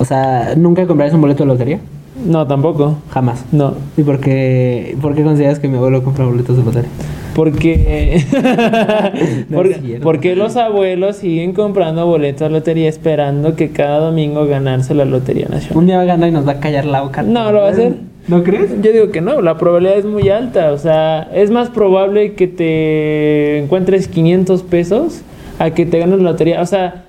[0.00, 1.78] O sea, ¿nunca comprarías un boleto de lotería?
[2.26, 2.98] No, tampoco.
[3.10, 3.44] Jamás.
[3.52, 6.90] No, ¿Y por qué, por qué consideras que mi abuelo compra boletos de lotería?
[7.38, 8.24] porque
[9.48, 14.92] No porque, porque los abuelos siguen comprando boletos de lotería esperando que cada domingo ganarse
[14.92, 15.78] la lotería nacional.
[15.78, 17.22] Un día va a ganar y nos va a callar la boca.
[17.22, 17.94] No, lo va a hacer.
[18.28, 18.70] ¿No crees?
[18.82, 20.72] Yo digo que no, la probabilidad es muy alta.
[20.72, 25.22] O sea, es más probable que te encuentres 500 pesos
[25.58, 26.60] a que te ganes la lotería.
[26.60, 27.04] O sea,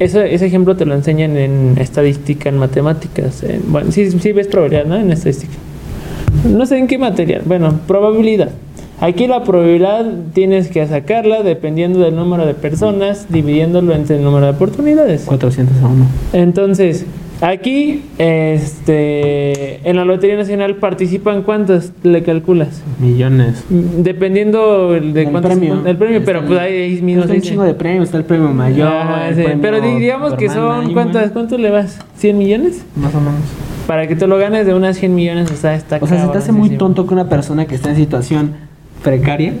[0.00, 3.42] eso, ese ejemplo te lo enseñan en estadística, en matemáticas.
[3.44, 4.96] en- bueno, sí, sí ves probabilidad, ¿no?
[4.96, 5.52] En estadística.
[6.44, 7.42] No sé en qué material.
[7.44, 8.50] Bueno, probabilidad.
[9.00, 14.46] Aquí la probabilidad tienes que sacarla dependiendo del número de personas, dividiéndolo entre el número
[14.46, 15.22] de oportunidades.
[15.22, 16.06] 400 a 1.
[16.32, 17.06] Entonces,
[17.40, 22.82] aquí, este, en la Lotería Nacional participan cuántos le calculas?
[22.98, 23.64] Millones.
[23.68, 25.82] Dependiendo de cuántos premio.
[25.86, 28.04] el premio, pero Está pues el- ahí ahí mismo Está se un chingo de premios.
[28.06, 28.88] Está el premio mayor.
[28.90, 31.98] Ah, el premio Pero di- digamos que hermana, son cuántas, bueno, ¿cuánto le vas?
[32.20, 32.84] ¿100 millones?
[32.96, 33.40] Más o menos.
[33.86, 36.38] Para que te lo ganes de unas 100 millones está esta O sea, se te
[36.38, 38.67] hace muy tonto que una persona que está en situación
[39.02, 39.52] precaria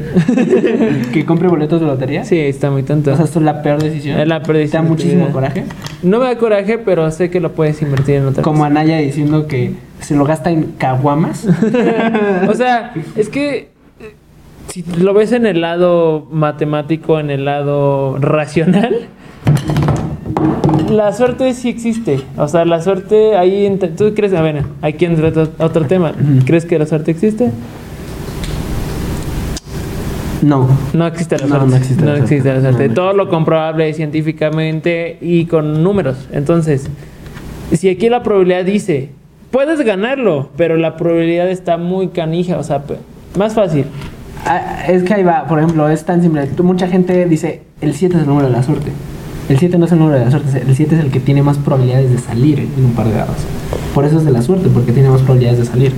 [1.12, 2.24] que compre boletos de lotería.
[2.24, 3.12] Sí, está muy tonto.
[3.12, 4.18] O sea, esto es la peor decisión.
[4.18, 5.32] Es la peor ¿Te da decisión de tu muchísimo vida.
[5.32, 5.64] coraje?
[6.02, 8.66] no me da coraje, pero sé que lo puedes invertir en otra Como cosa.
[8.66, 11.46] Anaya diciendo que se lo gasta en caguamas.
[12.48, 13.70] O sea, es que
[14.00, 14.14] eh,
[14.68, 19.06] si lo ves en el lado matemático, en el lado racional,
[20.90, 22.20] la suerte sí existe.
[22.36, 23.78] O sea, la suerte ahí.
[23.96, 24.32] ¿Tú crees?
[24.34, 26.12] A ver, aquí entra otro, otro tema.
[26.46, 27.50] ¿Crees que la suerte existe?
[30.42, 30.68] No.
[30.92, 31.68] No existe la No, suerte.
[31.70, 32.22] no existe la suerte.
[32.34, 32.82] existe la suerte.
[32.84, 36.28] No, no Todo lo comprobable científicamente y con números.
[36.32, 36.88] Entonces,
[37.72, 39.10] si aquí la probabilidad dice,
[39.50, 42.58] puedes ganarlo, pero la probabilidad está muy canija.
[42.58, 42.82] O sea,
[43.38, 43.84] más fácil.
[44.44, 46.46] Ah, es que ahí va, por ejemplo, es tan simple.
[46.62, 48.90] Mucha gente dice, el 7 es el número de la suerte.
[49.48, 51.42] El 7 no es el número de la suerte, el 7 es el que tiene
[51.42, 53.36] más probabilidades de salir en un par de dados.
[53.94, 55.92] Por eso es de la suerte, porque tiene más probabilidades de salir.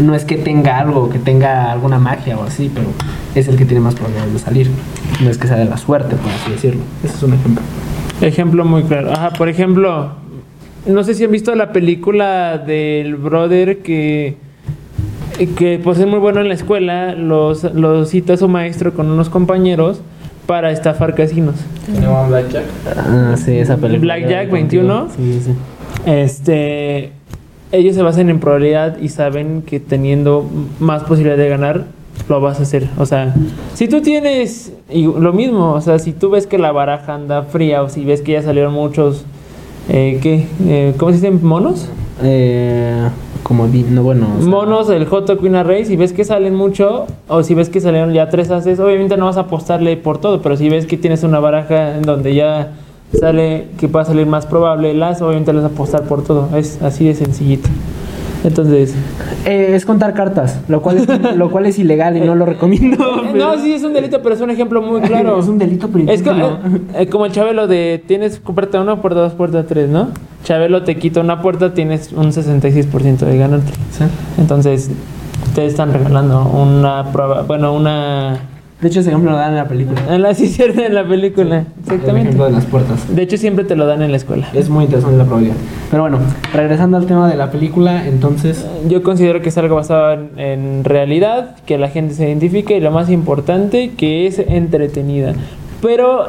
[0.00, 2.88] No es que tenga algo, que tenga alguna magia o así, pero
[3.34, 4.70] es el que tiene más probabilidades de salir.
[5.22, 6.80] No es que sea de la suerte, por así decirlo.
[7.04, 7.62] Ese es un ejemplo.
[8.20, 9.12] Ejemplo muy claro.
[9.12, 10.12] Ajá, por ejemplo,
[10.86, 14.36] no sé si han visto la película del brother que,
[15.56, 19.10] que pues es muy bueno en la escuela, los, los cita a su maestro con
[19.10, 20.00] unos compañeros
[20.46, 21.56] para estafar casinos.
[22.02, 22.64] ¿No Blackjack?
[22.96, 24.16] Ah, sí, esa película.
[24.16, 25.08] Blackjack 21.
[25.16, 25.52] Sí, sí.
[26.06, 27.12] Este,
[27.74, 30.48] ellos se basan en probabilidad y saben que teniendo
[30.80, 31.84] más posibilidad de ganar,
[32.28, 32.88] lo vas a hacer.
[32.98, 33.34] O sea,
[33.74, 37.42] si tú tienes y lo mismo, o sea, si tú ves que la baraja anda
[37.42, 39.24] fría o si ves que ya salieron muchos,
[39.88, 40.46] eh, ¿qué?
[40.66, 41.40] Eh, ¿Cómo se dicen?
[41.42, 41.88] ¿Monos?
[42.22, 43.08] Eh,
[43.42, 44.26] como, no, bueno.
[44.38, 47.68] o sea, Monos, el J Queen Array, si ves que salen mucho o si ves
[47.68, 50.86] que salieron ya tres haces, obviamente no vas a apostarle por todo, pero si ves
[50.86, 52.72] que tienes una baraja en donde ya
[53.18, 56.48] sale que va a salir más probable el as, obviamente a apostar por todo.
[56.56, 57.68] Es así de sencillito.
[58.44, 58.94] Entonces,
[59.46, 62.96] Eh, es contar cartas, lo cual es, lo cual es ilegal y no lo recomiendo.
[63.24, 65.38] eh, no, sí es un delito, pero es un ejemplo muy claro.
[65.40, 66.58] Es un delito, pero Es co- inténtalo.
[66.76, 70.08] eh, eh, como el Chabelo de tienes puerta una, puerta dos, puerta tres, ¿no?
[70.44, 73.72] Chabelo te quita una puerta, tienes un 66% de ganarte.
[73.92, 74.04] Sí.
[74.38, 74.90] Entonces,
[75.54, 78.40] te están regalando una prueba, bueno, una...
[78.80, 80.00] De hecho, ese ejemplo lo dan en la película.
[80.10, 81.58] En la sí, cierto, en la película.
[81.58, 82.28] El Exactamente.
[82.28, 83.14] ejemplo de las puertas.
[83.14, 84.48] De hecho, siempre te lo dan en la escuela.
[84.52, 85.56] Es muy interesante la probabilidad.
[85.90, 86.18] Pero bueno,
[86.52, 88.66] regresando al tema de la película, entonces...
[88.88, 92.80] Yo considero que es algo basado en, en realidad, que la gente se identifique y
[92.80, 95.32] lo más importante, que es entretenida.
[95.80, 96.26] Pero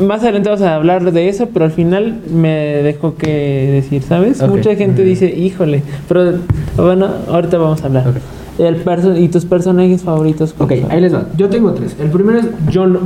[0.00, 4.46] más adelante vamos a hablar de eso, pero al final me dejó que decir, ¿sabes?
[4.46, 6.38] Mucha gente dice, híjole, pero
[6.76, 8.14] bueno, ahorita vamos a hablar.
[8.60, 10.54] El perso- ¿Y tus personajes favoritos?
[10.58, 10.90] Ok, son?
[10.92, 11.26] ahí les va.
[11.36, 11.96] Yo tengo tres.
[12.00, 12.98] El primero es John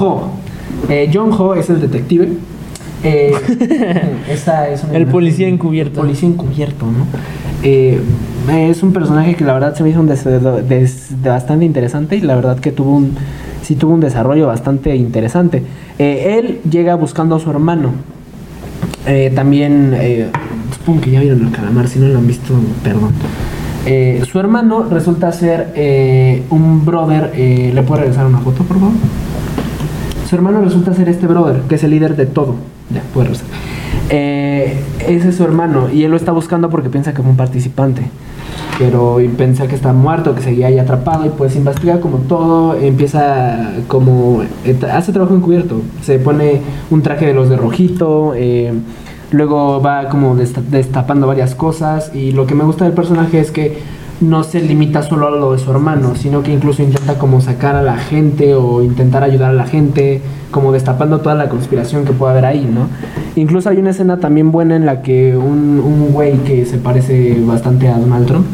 [0.00, 0.30] Ho.
[0.88, 2.28] Eh, John Ho es el detective.
[3.04, 3.32] Eh,
[4.30, 6.00] esta es una El policía encubierto.
[6.00, 7.06] Policía encubierto, ¿no?
[7.62, 8.00] Eh,
[8.52, 10.24] es un personaje que la verdad se me hizo un des-
[10.68, 13.12] des- de bastante interesante y la verdad que tuvo un
[13.62, 15.62] sí tuvo un desarrollo bastante interesante.
[15.98, 17.90] Eh, él llega buscando a su hermano.
[19.34, 19.96] También,
[20.76, 23.10] supongo que ya vieron el calamar, si no lo han visto, perdón.
[23.88, 27.30] Eh, su hermano resulta ser eh, un brother.
[27.36, 28.94] eh, ¿Le puedo regresar una foto, por favor?
[30.28, 32.56] Su hermano resulta ser este brother, que es el líder de todo.
[32.92, 33.46] Ya, puede regresar.
[34.08, 38.02] Ese es su hermano, y él lo está buscando porque piensa que fue un participante.
[38.76, 43.70] Pero y que está muerto, que seguía ahí atrapado, y pues investiga como todo, empieza
[43.86, 44.42] como.
[44.92, 45.80] hace trabajo encubierto.
[46.02, 48.34] Se pone un traje de los de rojito,
[49.32, 53.50] luego va como desta- destapando varias cosas, y lo que me gusta del personaje es
[53.50, 53.78] que
[54.20, 57.76] no se limita solo a lo de su hermano, sino que incluso intenta como sacar
[57.76, 62.12] a la gente o intentar ayudar a la gente, como destapando toda la conspiración que
[62.12, 62.88] puede haber ahí, ¿no?
[63.38, 67.36] Incluso hay una escena también buena en la que un, un güey que se parece
[67.44, 68.46] bastante a Donald Trump,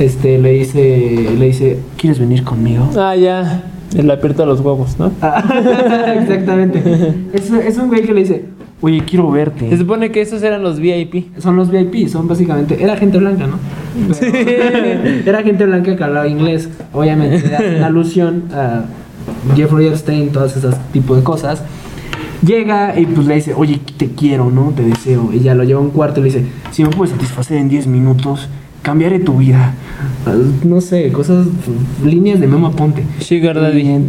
[0.00, 2.86] este, le dice, le dice, ¿quieres venir conmigo?
[2.98, 3.62] Ah, ya.
[3.94, 5.06] Le aprieta los huevos, ¿no?
[6.20, 7.14] Exactamente.
[7.32, 8.44] Es, es un güey que le dice,
[8.86, 9.68] oye, quiero verte.
[9.68, 11.36] Se supone que esos eran los VIP.
[11.38, 12.82] Son los VIP, son básicamente.
[12.82, 13.58] Era gente blanca, ¿no?
[14.20, 16.68] Pero- era gente blanca que hablaba inglés.
[16.92, 17.42] Obviamente,
[17.78, 18.84] una alusión a
[19.56, 21.62] Jeffrey Epstein, todas esas tipos de cosas.
[22.46, 24.72] Llega y pues le dice, oye, te quiero, ¿no?
[24.76, 25.30] Te deseo.
[25.32, 27.68] Y ya lo lleva a un cuarto y le dice, si me puedes satisfacer en
[27.68, 28.48] 10 minutos,
[28.82, 29.74] cambiaré tu vida.
[30.64, 31.46] No sé, cosas,
[32.04, 33.02] líneas de Memo Ponte.
[33.20, 34.00] Sugar Daddy.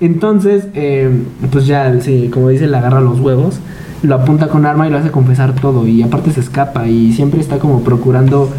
[0.00, 1.10] Entonces, eh,
[1.50, 3.60] pues ya, sí, como dice, le agarra los huevos,
[4.02, 5.86] lo apunta con arma y lo hace confesar todo.
[5.86, 8.50] Y aparte se escapa y siempre está como procurando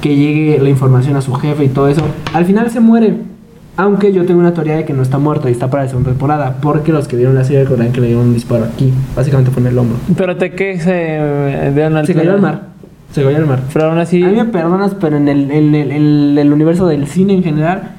[0.00, 2.02] que llegue la información a su jefe y todo eso.
[2.32, 3.14] Al final se muere.
[3.78, 6.10] Aunque yo tengo una teoría de que no está muerto y está para la segunda
[6.10, 6.56] temporada.
[6.62, 8.90] Porque los que vieron la serie recordarán que le dieron un disparo aquí.
[9.14, 9.98] Básicamente fue en el hombro.
[10.16, 12.68] Pero te que se de una Se cayó al mar.
[13.12, 13.60] Se cayó al mar.
[13.70, 14.22] Pero aún así.
[14.22, 17.42] A mí me perdonas, pero en el, en el, en el universo del cine en
[17.42, 17.95] general,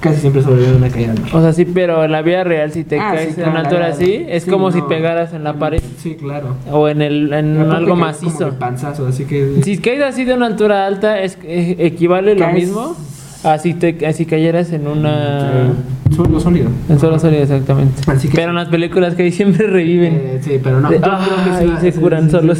[0.00, 1.30] casi siempre sobrevive una caída al mar.
[1.34, 3.60] O sea, sí, pero en la vida real, si te Ah, caes sí, en una
[3.60, 3.94] altura claro.
[3.94, 6.56] así, es Sí, como si pegaras en la pared Sí, claro.
[6.70, 8.46] o en, el, en algo macizo.
[8.48, 9.60] como panzazo, así que.
[9.62, 12.96] Si caes así de una altura alta, es, eh, equivale lo mismo
[13.44, 15.72] a si, te, a si cayeras en una.
[16.14, 16.68] Suelo sólido.
[16.88, 18.02] En suelo sólido, exactamente.
[18.10, 20.12] Así que- Pero en las películas que ahí siempre reviven.
[20.14, 20.88] Eh, sí, pero no.
[20.88, 22.58] Creo que va- se curan solos.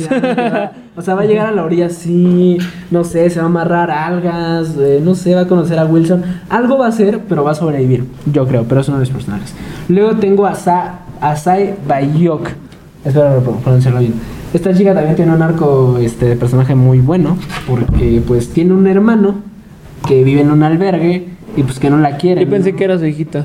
[0.96, 2.58] o sea, va a llegar a la orilla así,
[2.90, 5.84] no sé, se va a amarrar a algas, eh, no sé, va a conocer a
[5.84, 6.22] Wilson.
[6.48, 8.04] Algo va a hacer, pero va a sobrevivir.
[8.32, 9.54] Yo creo, pero es uno de mis personajes.
[9.88, 12.48] Luego tengo a Sa Asai Bayok.
[13.04, 14.14] Espero pro- pronunciarlo bien.
[14.54, 17.36] Esta chica también tiene un arco este, de personaje muy bueno,
[17.68, 19.36] porque pues tiene un hermano
[20.10, 21.24] que vive en un albergue
[21.56, 22.44] y pues que no la quiere.
[22.44, 23.44] Yo pensé que era su hijito.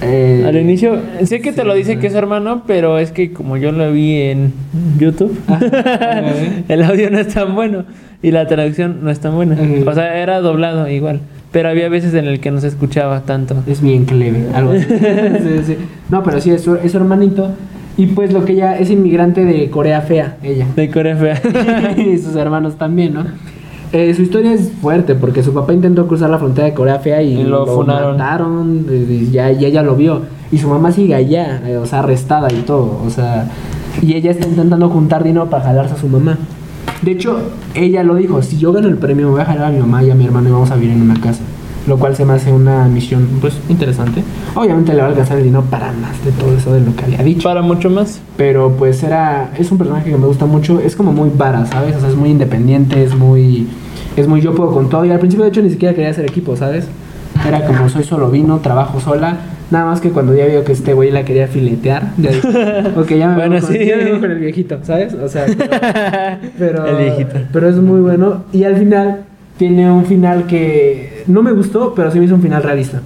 [0.00, 3.32] Eh, Al inicio, sé que te lo dice que es su hermano, pero es que
[3.32, 4.52] como yo lo vi en
[4.98, 5.36] YouTube,
[6.68, 7.84] el audio no es tan bueno
[8.22, 9.56] y la traducción no es tan buena.
[9.84, 13.56] O sea, era doblado igual, pero había veces en el que no se escuchaba tanto.
[13.66, 14.86] Es bien cleve, algo así.
[14.88, 15.76] Sí, sí.
[16.10, 17.50] No, pero sí, es su, es su hermanito.
[17.96, 20.66] Y pues lo que ella es inmigrante de Corea Fea, ella.
[20.76, 21.42] De Corea Fea.
[21.96, 23.26] y sus hermanos también, ¿no?
[23.92, 27.22] Eh, su historia es fuerte porque su papá intentó cruzar la frontera de Corea Fea
[27.22, 30.22] y, Y lo mataron eh, y ya, y ella lo vio.
[30.50, 33.00] Y su mamá sigue allá, eh, o sea, arrestada y todo.
[33.06, 33.50] O sea,
[34.00, 36.38] y ella está intentando juntar dinero para jalarse a su mamá.
[37.02, 37.38] De hecho,
[37.74, 40.02] ella lo dijo, si yo gano el premio me voy a jalar a mi mamá
[40.02, 41.42] y a mi hermano y vamos a vivir en una casa.
[41.86, 44.22] Lo cual se me hace una misión, pues, interesante.
[44.54, 47.04] Obviamente le va a alcanzar el dinero para más de todo eso de lo que
[47.04, 47.42] había dicho.
[47.48, 48.20] Para mucho más.
[48.36, 49.50] Pero pues era.
[49.58, 50.78] Es un personaje que me gusta mucho.
[50.80, 51.96] Es como muy vara, ¿sabes?
[51.96, 53.66] O sea, es muy independiente, es muy.
[54.16, 55.04] Es muy yo puedo con todo.
[55.04, 56.86] Y al principio, de hecho, ni siquiera quería hacer equipo, ¿sabes?
[57.46, 59.38] Era como soy solo vino, trabajo sola.
[59.72, 62.12] Nada más que cuando ya vio que este güey la quería filetear.
[62.18, 62.48] Ya dije,
[62.96, 63.86] ok, ya me Bueno, veo con, sí.
[63.86, 65.14] ya me con el viejito, ¿sabes?
[65.14, 67.38] O sea, pero, pero, El viejito.
[67.52, 68.44] pero es muy bueno.
[68.52, 69.24] Y al final,
[69.58, 73.00] tiene un final que no me gustó, pero sí me hizo un final realista.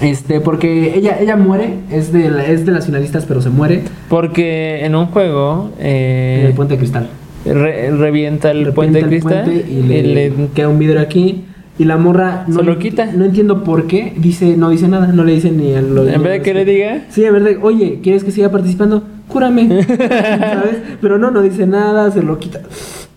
[0.00, 3.82] Este, porque ella, ella muere, es de, la- es de las finalistas, pero se muere
[4.08, 7.08] Porque en un juego eh, en el puente de cristal.
[7.44, 10.78] re- revienta el Revienta puente de el cristal puente y le, y le- queda un
[10.78, 11.44] vidrio aquí.
[11.78, 13.06] Y la morra no Se lo quita.
[13.06, 14.12] No entiendo por qué.
[14.16, 16.64] Dice, no dice nada, no le dice ni a lo en vez de que le
[16.66, 19.04] diga, Sí, en verdad, oye, ¿quieres que siga participando?
[19.28, 20.76] cúrame, ¿sabes?
[21.00, 22.60] Pero no, no dice nada, se lo quita.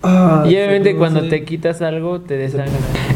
[0.06, 2.72] Ah, Y obviamente cuando te quitas algo, te desangra.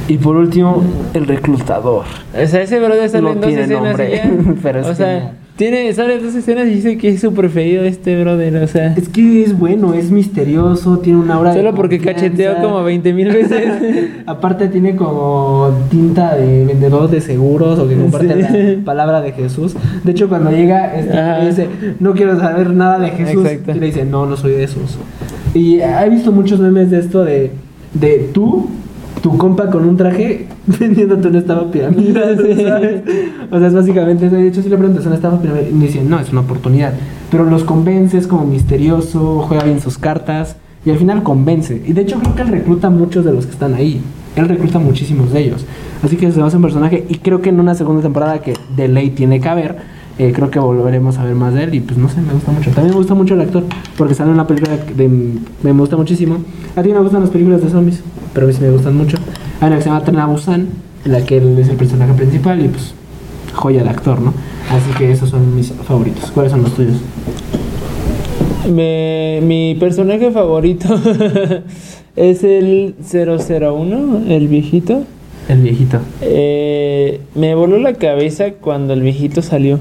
[0.08, 2.06] Y por último, el reclutador.
[2.34, 4.32] O sea, ese brother sale No en dos escenas nombre, y ya.
[4.64, 5.34] pero es o sea.
[5.60, 8.64] Tiene, sale dos escenas y dice que es su preferido este brother.
[8.64, 12.56] O sea, Es que es bueno, es misterioso, tiene una aura de solo porque cacheteó
[12.62, 13.66] como 20 mil veces.
[14.26, 18.76] Aparte tiene como tinta de vendedor de seguros o que comparte Sí.
[18.78, 19.76] la palabra de Jesús.
[20.06, 21.68] De hecho, cuando llega, este, dice,
[22.00, 23.46] no quiero saber nada de Jesús.
[23.46, 23.72] Exacto.
[23.76, 24.98] Y le dice, no, no soy de esos.
[25.54, 27.52] Y he visto muchos memes de esto de,
[27.96, 28.70] de tú,
[29.22, 33.02] tu compa con un traje vendiéndote una estafa piramidal, ¿sabes?
[33.52, 34.36] O sea, es básicamente eso.
[34.36, 36.94] De hecho, si le preguntas una estafa piramidal y me dicen, no, es una oportunidad.
[37.32, 40.56] Pero los convence, es como misterioso, juega bien sus cartas
[40.86, 41.82] y al final convence.
[41.86, 44.02] Y de hecho, creo que él recluta a muchos de los que están ahí.
[44.36, 45.66] Él recluta muchísimos de ellos.
[46.04, 48.40] Así que se va a hacer un personaje y creo que en una segunda temporada
[48.40, 49.78] que de ley tiene que haber,
[50.34, 52.72] creo que volveremos a ver más de él y pues no sé, me gusta mucho.
[52.72, 53.64] También me gusta mucho el actor
[53.98, 55.10] porque sale una película de,
[55.64, 56.38] me gusta muchísimo.
[56.76, 58.02] A ti me gustan las películas de zombies,
[58.34, 59.18] pero a mí sí me gustan mucho.
[59.62, 60.68] Hay una que se llama Tren Busan,
[61.06, 62.94] en la que él es el personaje principal y pues
[63.54, 64.34] joya de actor, ¿no?
[64.70, 66.30] Así que esos son mis favoritos.
[66.32, 66.98] ¿Cuáles son los tuyos?
[68.72, 70.88] Me- mi personaje favorito
[72.16, 75.04] es el 001, el viejito.
[75.50, 76.00] El viejito.
[76.22, 79.80] Eh, me voló la cabeza cuando el viejito salió.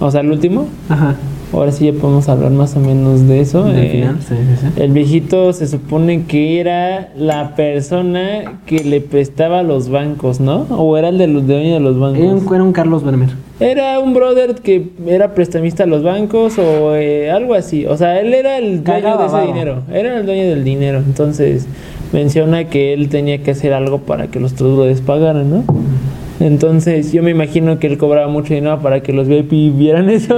[0.00, 0.66] O sea, el último.
[0.88, 1.16] Ajá.
[1.52, 3.68] Ahora sí ya podemos hablar más o menos de eso.
[3.68, 4.82] Eh, final, sí, sí, sí.
[4.82, 10.62] El viejito se supone que era la persona que le prestaba a los bancos, ¿no?
[10.70, 12.18] O era el de los dueños de los bancos.
[12.18, 13.30] Era un, era un Carlos Vermeer.
[13.60, 17.86] Era un brother que era prestamista a los bancos o eh, algo así.
[17.86, 19.46] O sea, él era el dueño Cagaba de ese baba.
[19.46, 19.82] dinero.
[19.92, 20.98] Era el dueño del dinero.
[20.98, 21.66] Entonces
[22.16, 25.64] menciona que él tenía que hacer algo para que los trabajadores pagaran, ¿no?
[26.40, 30.34] Entonces yo me imagino que él cobraba mucho dinero para que los VIP vieran eso.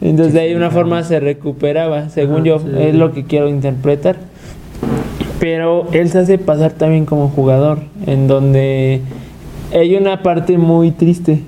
[0.00, 2.58] Entonces de ahí una forma se recuperaba, según Ajá, yo.
[2.60, 2.68] sí.
[2.78, 4.16] Es lo que quiero interpretar.
[5.38, 9.02] Pero él se hace pasar también como jugador, en donde
[9.74, 11.42] hay una parte muy triste.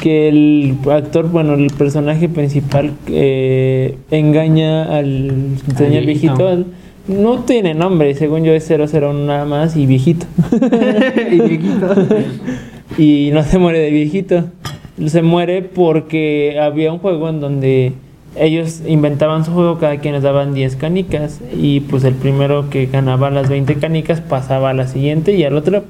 [0.00, 6.64] Que el actor, bueno, el personaje principal eh, engaña al señor viejito.
[7.08, 10.26] No tiene nombre, según yo es 001 nada más y viejito.
[11.30, 11.94] y viejito.
[12.98, 14.44] y no se muere de viejito.
[15.06, 17.92] Se muere porque había un juego en donde
[18.34, 22.86] ellos inventaban su juego, cada quien les daban 10 canicas y pues el primero que
[22.86, 25.84] ganaba las 20 canicas pasaba a la siguiente y al otro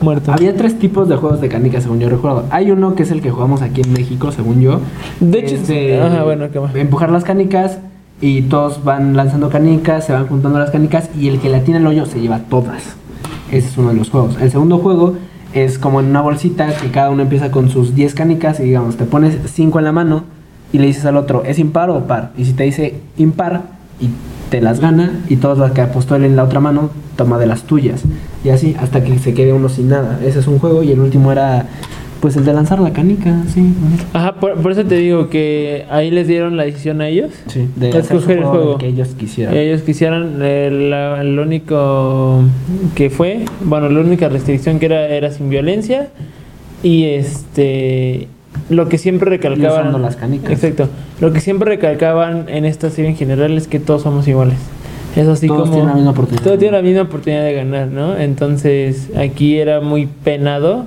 [0.00, 0.32] muerto.
[0.32, 2.44] Había tres tipos de juegos de canicas, según yo recuerdo.
[2.50, 4.80] Hay uno que es el que jugamos aquí en México, según yo.
[5.20, 6.74] De hecho, de ajá, bueno, ¿qué más?
[6.74, 7.78] empujar las canicas
[8.20, 11.80] y todos van lanzando canicas, se van juntando las canicas y el que la tiene
[11.80, 12.96] el hoyo se lleva todas.
[13.50, 14.36] Ese es uno de los juegos.
[14.40, 15.16] El segundo juego
[15.52, 18.96] es como en una bolsita que cada uno empieza con sus 10 canicas y digamos,
[18.96, 20.24] te pones 5 en la mano
[20.72, 22.32] y le dices al otro, ¿es impar o par?
[22.36, 23.62] Y si te dice impar
[24.00, 24.08] y
[24.50, 27.46] te las gana y todas las que apostó él en la otra mano toma de
[27.46, 28.02] las tuyas.
[28.44, 30.18] Y así hasta que se quede uno sin nada.
[30.24, 31.66] Ese es un juego y el último era
[32.20, 33.72] pues el de lanzar la canica, sí.
[34.12, 37.30] Ajá, por, por eso te digo que ahí les dieron la decisión a ellos.
[37.46, 39.54] Sí, de escoger el juego que ellos quisieran.
[39.56, 42.42] Ellos quisieran, eh, la- el único
[42.94, 46.08] que fue, bueno, la única restricción que era era sin violencia
[46.82, 48.28] y este
[48.70, 50.50] lo que siempre recalcaban usando las canicas.
[50.50, 50.88] Exacto.
[51.20, 54.58] Lo que siempre recalcaban en esta serie en general es que todos somos iguales.
[55.14, 56.44] Es así Todos como tienen la misma oportunidad.
[56.44, 58.16] Todos tienen la misma oportunidad de ganar, ¿no?
[58.18, 60.84] Entonces, aquí era muy penado.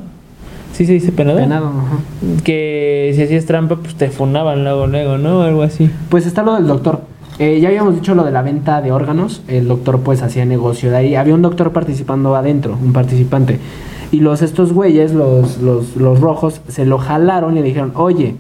[0.79, 1.39] ¿Sí se dice penado?
[1.39, 1.97] Penado, ajá.
[2.45, 5.41] Que si hacías trampa, pues te funaban luego, luego, ¿no?
[5.41, 5.91] Algo así.
[6.07, 7.01] Pues está lo del doctor.
[7.37, 9.41] Eh, ya habíamos dicho lo de la venta de órganos.
[9.49, 11.15] El doctor pues hacía negocio de ahí.
[11.15, 13.59] Había un doctor participando adentro, un participante.
[14.13, 18.35] Y los estos güeyes, los, los, los rojos, se lo jalaron y le dijeron, oye,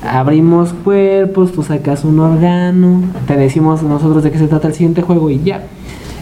[0.00, 5.02] abrimos cuerpos, tú sacas un órgano, te decimos nosotros de qué se trata el siguiente
[5.02, 5.64] juego y ya.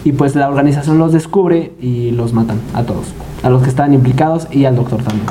[0.05, 3.13] Y pues la organización los descubre y los matan a todos.
[3.41, 5.27] A los que estaban implicados y al doctor también.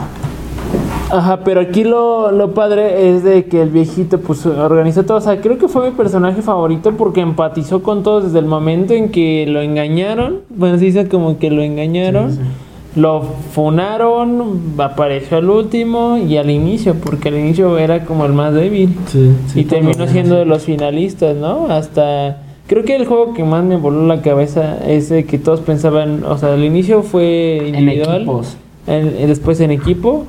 [1.10, 5.18] Ajá, pero aquí lo, lo padre es de que el viejito pues organizó todo.
[5.18, 8.94] O sea, creo que fue mi personaje favorito porque empatizó con todos desde el momento
[8.94, 10.40] en que lo engañaron.
[10.48, 12.30] Bueno, se dice como que lo engañaron.
[12.30, 12.42] Sí, sí.
[13.00, 18.52] Lo funaron, apareció al último y al inicio, porque al inicio era como el más
[18.52, 18.94] débil.
[19.54, 21.66] y terminó siendo de los finalistas, ¿no?
[21.70, 22.41] Hasta...
[22.72, 26.24] Creo que el juego que más me voló la cabeza es el que todos pensaban,
[26.24, 28.16] o sea, al inicio fue En individual.
[28.22, 28.56] equipos.
[28.86, 30.24] En- en- después en equipo,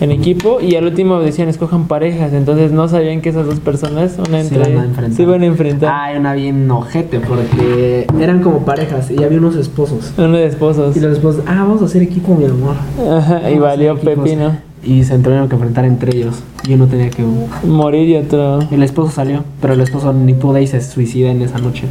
[0.00, 4.16] en equipo, y al último decían escojan parejas, entonces no sabían que esas dos personas,
[4.26, 5.16] una Se entre, iban a enfrentar.
[5.16, 5.90] se iban a enfrentar.
[5.92, 10.14] Ah, hay una bien ojete porque eran como parejas y había unos esposos.
[10.16, 10.96] Uno de esposos.
[10.96, 12.74] Y los esposos, ah, vamos a hacer equipo, mi amor.
[13.18, 14.56] Ajá, y Vamos valió pepino.
[14.84, 16.42] Y se tuvieron que enfrentar entre ellos.
[16.66, 17.24] Y uno tenía que.
[17.66, 18.60] Morir y otro.
[18.70, 21.84] El esposo salió, pero el esposo ni pudo y se suicida en esa noche.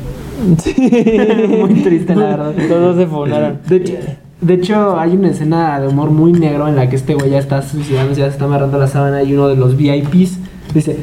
[0.57, 0.75] Sí.
[1.59, 2.53] Muy triste, la verdad.
[2.67, 3.59] Todos se funaron.
[3.67, 3.93] De hecho,
[4.41, 7.37] de hecho, hay una escena de humor muy negro en la que este güey ya
[7.37, 10.39] está suicidando, ya se está amarrando la sábana y uno de los VIPs
[10.73, 10.97] dice,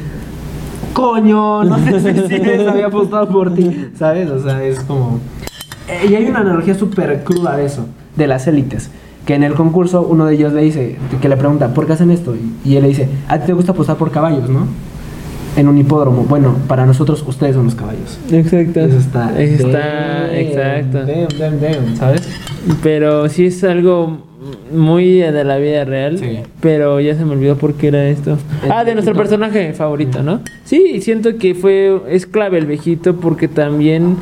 [0.93, 4.29] coño, no te suicides, había apostado por ti, ¿sabes?
[4.29, 5.21] O sea, es como...
[5.87, 7.87] Eh, Y hay una analogía súper cruda de eso,
[8.17, 8.91] de las élites.
[9.29, 12.11] Que en el concurso uno de ellos le dice, que le pregunta, ¿por qué hacen
[12.11, 12.35] esto?
[12.35, 14.67] Y, y él le dice, a ti te gusta apostar por caballos, ¿no?
[15.55, 16.25] En un hipódromo.
[16.25, 18.19] Bueno, para nosotros ustedes son los caballos.
[18.33, 18.81] Exacto.
[18.81, 19.39] Eso está...
[19.39, 21.05] Está, exacto.
[21.05, 22.27] Damn, damn, damn, ¿sabes?
[22.83, 24.17] Pero sí es algo
[24.73, 26.17] muy de la vida real.
[26.17, 26.39] Sí.
[26.63, 28.39] Pero ya se me olvidó por qué era esto.
[28.65, 30.41] El Ah, de nuestro personaje favorito, ¿no?
[30.65, 32.01] Sí, siento que fue.
[32.09, 34.17] Es clave el viejito porque también.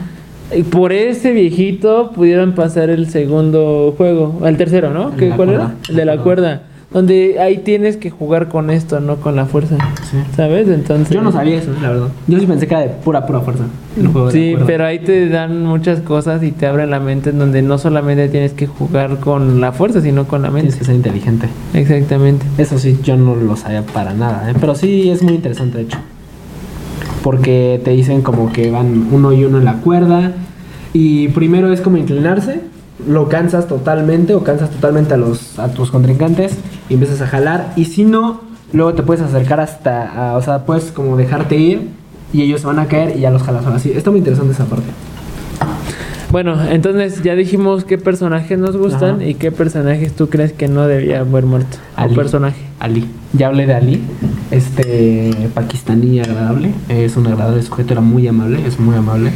[0.70, 5.16] Por ese viejito pudieron pasar el segundo juego, el tercero, ¿no?
[5.16, 5.54] ¿Qué, ¿Cuál cuerda.
[5.54, 5.74] era?
[5.88, 6.62] El de la cuerda.
[6.92, 9.76] Donde ahí tienes que jugar con esto, no con la fuerza.
[10.08, 10.18] Sí.
[10.36, 10.68] ¿Sabes?
[10.68, 11.10] Entonces.
[11.10, 12.08] Yo no sabía eso, la verdad.
[12.28, 13.64] Yo sí pensé que era de pura, pura fuerza.
[13.98, 17.40] El juego Sí, pero ahí te dan muchas cosas y te abren la mente en
[17.40, 20.68] donde no solamente tienes que jugar con la fuerza, sino con la mente.
[20.68, 21.48] Tienes que ser inteligente.
[21.74, 22.46] Exactamente.
[22.56, 24.54] Eso sí, yo no lo sabía para nada, ¿eh?
[24.58, 25.98] pero sí es muy interesante de hecho.
[27.26, 30.30] Porque te dicen como que van uno y uno en la cuerda
[30.92, 32.60] y primero es como inclinarse,
[33.08, 36.56] lo cansas totalmente o cansas totalmente a los a tus contrincantes
[36.88, 40.64] y empiezas a jalar y si no, luego te puedes acercar hasta, a- o sea,
[40.66, 41.88] puedes como dejarte ir
[42.32, 43.90] y ellos se van a caer y ya los jalas así.
[43.90, 44.86] Está muy interesante esa parte.
[46.30, 49.24] Bueno, entonces ya dijimos qué personajes nos gustan Ajá.
[49.24, 51.76] y qué personajes tú crees que no debía haber muerto.
[51.96, 52.12] Ali.
[52.12, 52.60] O personaje.
[52.78, 53.04] Ali.
[53.32, 54.00] Ya hablé de Ali,
[54.50, 59.30] este pakistaní agradable, es un agradable sujeto, era muy amable, es muy amable.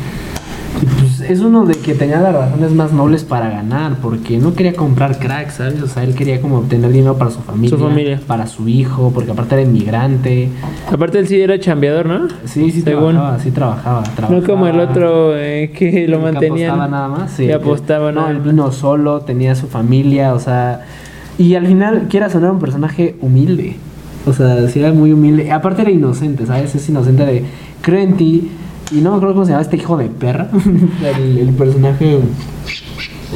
[0.80, 4.54] Y pues es uno de que tenía las razones más nobles para ganar, porque no
[4.54, 5.82] quería comprar crack, ¿sabes?
[5.82, 8.20] O sea, él quería como obtener dinero para su familia, Su familia.
[8.26, 10.48] para su hijo, porque aparte era inmigrante.
[10.90, 12.28] Aparte él sí era chambeador, ¿no?
[12.44, 13.14] Sí, sí Según.
[13.14, 14.40] trabajaba, sí trabajaba, trabajaba.
[14.40, 16.70] No como el otro eh, que lo Que mantenían.
[16.70, 17.46] apostaba nada más, sí.
[17.46, 18.46] Que apostaba No, nada él más.
[18.46, 20.82] vino solo, tenía su familia, o sea.
[21.36, 23.76] Y al final quiera sonar un personaje humilde.
[24.26, 25.50] O sea, sí era muy humilde.
[25.50, 26.74] Aparte era inocente, ¿sabes?
[26.74, 27.44] Es inocente de.
[27.80, 28.50] Creo en ti.
[28.92, 30.48] Y no me acuerdo cómo se llama este hijo de perra.
[31.18, 32.18] el, el personaje.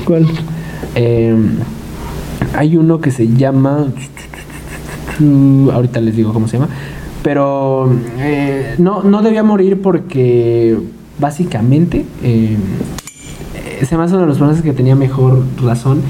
[0.05, 0.27] ¿Cuál?
[0.95, 1.37] eh,
[2.57, 3.87] hay uno que se llama.
[5.73, 6.69] Ahorita les digo cómo se llama.
[7.23, 10.77] Pero eh, no, no debía morir porque
[11.19, 12.57] básicamente eh,
[13.81, 16.03] eh, se me hace uno de los personajes que tenía mejor razón.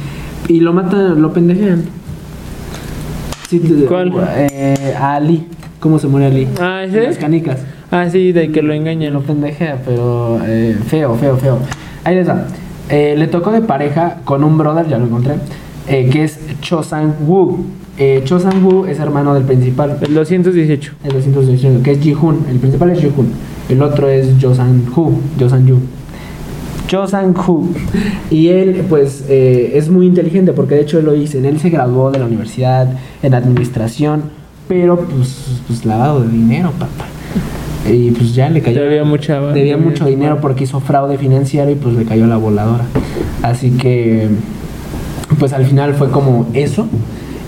[0.48, 1.84] Y lo matan, lo pendejean.
[3.48, 4.12] Sí, te- ¿Cuál?
[4.36, 5.46] eh, a Ali.
[5.80, 6.48] ¿Cómo se muere Ali?
[6.60, 7.02] Ah, En ¿ese?
[7.02, 7.58] Las canicas.
[7.90, 9.12] Ah, sí, de que lo engañan.
[9.12, 11.58] Lo pendejea, pero eh, feo, feo, feo.
[12.04, 12.46] Ahí les va.
[12.88, 15.34] Eh, le tocó de pareja con un brother, ya lo encontré,
[15.88, 17.64] eh, que es Cho Sang-woo.
[17.98, 20.92] Eh, Cho Sang-woo es hermano del principal, El 218.
[21.04, 22.46] el 218, que es Ji-hoon.
[22.50, 23.28] El principal es Ji-hoon.
[23.68, 25.18] El otro es Jo Sang-hoo.
[25.38, 25.78] Jo Sang-yu.
[26.86, 27.68] Cho Sang-hoo.
[28.30, 31.46] Y él, pues, eh, es muy inteligente porque de hecho él lo dice.
[31.46, 32.88] Él se graduó de la universidad
[33.22, 34.24] en administración,
[34.68, 37.06] pero pues, pues lavado de dinero, papá.
[37.90, 38.82] Y pues ya le cayó.
[38.82, 42.84] Debía mucha- Debía mucho dinero porque hizo fraude financiero y pues le cayó la voladora.
[43.42, 44.28] Así que,
[45.38, 46.86] pues al final fue como eso.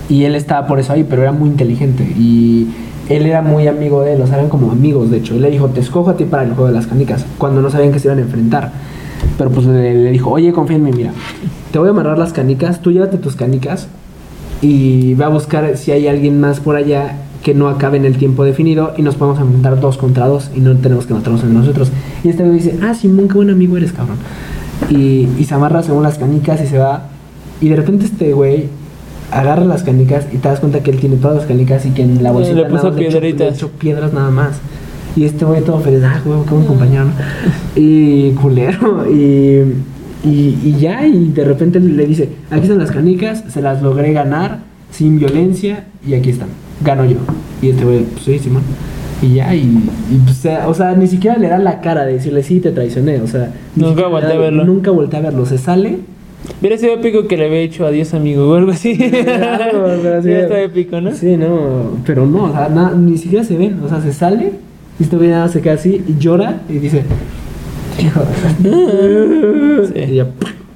[0.09, 2.03] Y él estaba por eso ahí, pero era muy inteligente.
[2.03, 2.67] Y
[3.09, 5.33] él era muy amigo de él, o sea, eran como amigos, de hecho.
[5.35, 7.69] Él le dijo, te escojo a ti para el juego de las canicas, cuando no
[7.69, 8.71] sabían que se iban a enfrentar.
[9.37, 11.11] Pero pues le, le dijo, oye, confía en mí, mira,
[11.71, 13.87] te voy a amarrar las canicas, tú llévate tus canicas
[14.61, 18.17] y ve a buscar si hay alguien más por allá que no acabe en el
[18.17, 21.57] tiempo definido y nos podemos enfrentar dos contra dos y no tenemos que matarnos entre
[21.59, 21.91] nosotros.
[22.23, 24.17] Y este güey dice, ah, Simón, qué buen amigo eres, cabrón.
[24.89, 27.03] Y, y se amarra según las canicas y se va.
[27.61, 28.65] Y de repente este güey
[29.31, 32.01] agarra las canicas y te das cuenta que él tiene todas las canicas y que
[32.01, 33.47] en la bolsita le nada puso echó- piedritas.
[33.51, 34.57] le echó piedras nada más.
[35.17, 37.05] Y este güey todo feliz, ah, güey, qué buen compañero.
[37.05, 37.11] ¿no?
[37.75, 39.05] Y culero.
[40.23, 43.81] Y, y, y ya, y de repente le dice, aquí están las canicas, se las
[43.83, 44.59] logré ganar
[44.91, 46.49] sin violencia y aquí están,
[46.83, 47.17] gano yo.
[47.61, 48.63] Y este güey, pues sí, Simón.
[49.21, 52.43] Y ya, y, y, pues, o sea, ni siquiera le da la cara de decirle,
[52.43, 53.21] sí, te traicioné.
[53.21, 54.65] O sea, Nunca volteé a verlo.
[54.65, 55.45] Nunca volteé a verlo.
[55.45, 55.99] Se sale.
[56.59, 58.93] Hubiera sido épico que le había hecho adiós, amigo, o algo así.
[59.03, 61.11] Algo, pero Hubiera estado épico, ¿no?
[61.13, 63.79] Sí, no, pero no, o sea, na- ni siquiera se ven.
[63.83, 64.51] O sea, se sale
[64.99, 67.03] y este güey nada se queda así y llora y dice,
[67.99, 68.21] hijo
[68.61, 70.11] de- Sí.
[70.11, 70.27] Y ya,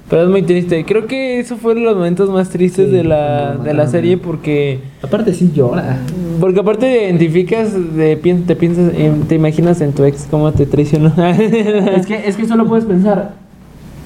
[0.10, 0.84] Pero es muy triste.
[0.86, 4.80] Creo que eso fueron los momentos más tristes Sí, de la, de la serie porque
[5.02, 5.98] aparte sí llora.
[6.40, 10.66] porque aparte te identificas, de, te piensas, en- te imaginas en tu ex cómo te
[10.66, 11.14] traicionó.
[11.18, 13.34] Es que, es que solo puedes pensar,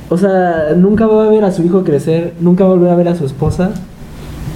[0.10, 2.96] o sea, nunca va a ver a su hijo crecer, nunca va a volver a
[2.96, 3.72] ver a su esposa.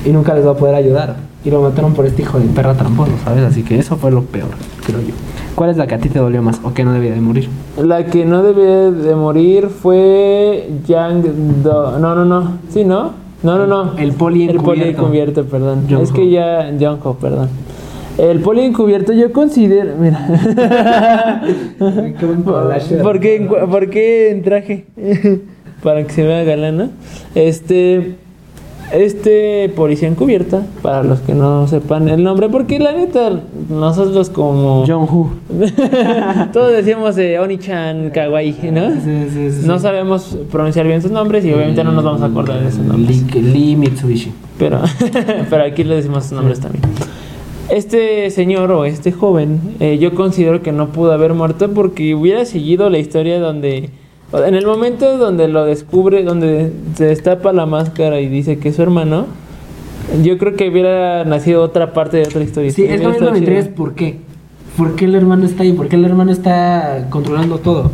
[0.05, 1.15] y nunca les va a poder ayudar.
[1.43, 3.43] Y lo mataron por este hijo de perra tramposo, ¿sabes?
[3.43, 4.49] Así que eso fue lo peor,
[4.85, 5.13] creo yo.
[5.59, 7.49] ¿Cuál es la que a ti te dolió más o que no debía de morir?
[7.75, 11.99] La que no debía de morir fue Yang Do.
[11.99, 12.59] No, no, no.
[12.69, 13.11] Sí, ¿no?
[13.43, 13.97] No, no, no.
[13.97, 15.01] El poli El poli encubierto.
[15.01, 15.85] encubierto, perdón.
[16.01, 16.73] Es que ya.
[16.79, 17.49] Jong-ho, perdón.
[18.17, 19.95] El poli encubierto yo considero.
[19.99, 20.29] Mira.
[23.03, 24.85] ¿Por qué, ¿Por qué en traje?
[25.83, 26.89] para que se vea galán, ¿no?
[27.35, 28.15] Este.
[28.91, 34.85] Este policía encubierta, para los que no sepan el nombre, porque la neta, nosotros como.
[34.85, 35.29] Jong-Hu.
[36.53, 38.89] Todos decíamos eh, Oni-chan, Kawaii, ¿no?
[38.91, 42.25] Sí, sí, sí, No sabemos pronunciar bien sus nombres y obviamente no nos vamos a
[42.25, 43.23] acordar de sus nombres.
[43.33, 44.31] Lee, Lee Mitsubishi.
[44.57, 44.81] Pero,
[45.49, 46.83] pero aquí le decimos sus nombres también.
[47.69, 52.43] Este señor o este joven, eh, yo considero que no pudo haber muerto porque hubiera
[52.45, 53.91] seguido la historia donde,
[54.33, 58.75] en el momento donde lo descubre, donde se destapa la máscara y dice que es
[58.75, 59.27] su hermano,
[60.23, 62.71] yo creo que hubiera nacido otra parte de otra historia.
[62.71, 64.17] Sí, es que me es por qué.
[64.77, 65.73] ¿Por qué el hermano está ahí?
[65.73, 67.91] ¿Por qué el hermano está controlando todo?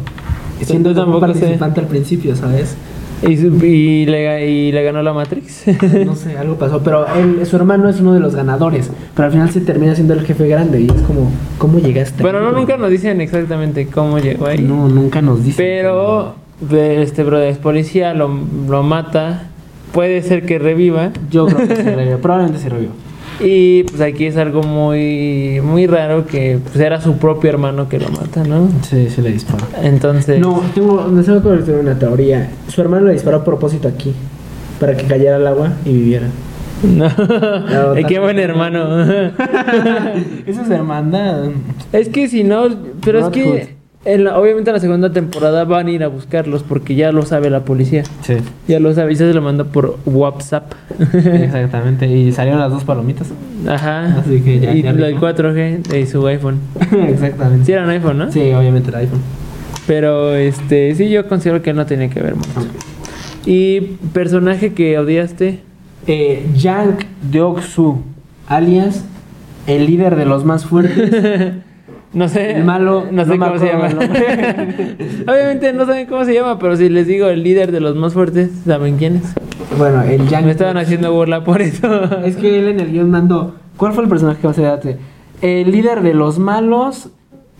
[0.61, 1.39] Siendo Yo como tampoco sé.
[1.39, 2.77] participante al principio, ¿sabes?
[3.21, 3.33] Y,
[3.65, 5.65] y le, y le ganó la Matrix.
[6.05, 6.81] No sé, algo pasó.
[6.83, 8.91] Pero él, su hermano es uno de los ganadores.
[9.15, 10.81] Pero al final se termina siendo el jefe grande.
[10.81, 12.23] Y es como, ¿cómo llegaste?
[12.23, 14.59] Pero ahí, no, nunca nos dicen exactamente cómo llegó ahí.
[14.59, 15.57] No, nunca nos dice.
[15.57, 16.35] Pero
[16.71, 18.29] este brother es policía, lo,
[18.67, 19.49] lo mata.
[19.93, 21.11] Puede ser que reviva.
[21.31, 22.19] Yo creo que se revivió.
[22.19, 22.91] Probablemente se revivió.
[23.39, 27.99] Y pues aquí es algo muy muy raro que pues era su propio hermano que
[27.99, 28.69] lo mata, ¿no?
[28.83, 29.65] Sí, sí le disparó.
[29.81, 30.39] Entonces.
[30.39, 32.49] No, tengo, me tengo que tengo una teoría.
[32.67, 34.13] Su hermano le disparó a propósito aquí.
[34.79, 36.27] Para que cayera al agua y viviera.
[36.83, 37.07] No.
[37.09, 39.01] No, qué buen hermano.
[40.45, 41.45] Esa es hermandad.
[41.93, 42.67] es que si no,
[43.03, 43.74] pero es que
[44.05, 47.23] en la- obviamente en la segunda temporada van a ir a buscarlos porque ya lo
[47.23, 48.03] sabe la policía.
[48.21, 48.35] Sí.
[48.67, 50.71] Ya lo sabe, y se lo manda por WhatsApp.
[51.13, 52.07] Exactamente.
[52.07, 53.27] Y salieron las dos palomitas.
[53.67, 54.19] Ajá.
[54.19, 55.19] Así que ya- y ya rico.
[55.19, 56.59] 4G de su iPhone.
[57.09, 57.65] Exactamente.
[57.65, 58.31] Sí, era un iPhone, ¿no?
[58.31, 59.19] Sí, obviamente el iPhone.
[59.87, 62.49] Pero este, sí, yo considero que no tenía que ver mucho.
[63.45, 63.81] ¿Y
[64.13, 65.59] personaje que odiaste?
[66.07, 68.01] Eh, Yang Deok-su,
[68.47, 69.03] alias
[69.67, 71.53] el líder de los más fuertes.
[72.15, 72.51] No sé.
[72.55, 73.89] El malo, No sé no cómo se llama.
[75.27, 78.13] Obviamente no saben cómo se llama, pero si les digo el líder de los más
[78.13, 79.33] fuertes, ¿saben quién es?
[79.77, 80.45] bueno, el Yang.
[80.45, 81.87] Me estaban haciendo burla por eso.
[82.25, 83.55] Es que él en el guion mandó.
[83.75, 84.97] ¿Cuál fue el personaje que más se?
[85.41, 87.09] El líder de los malos,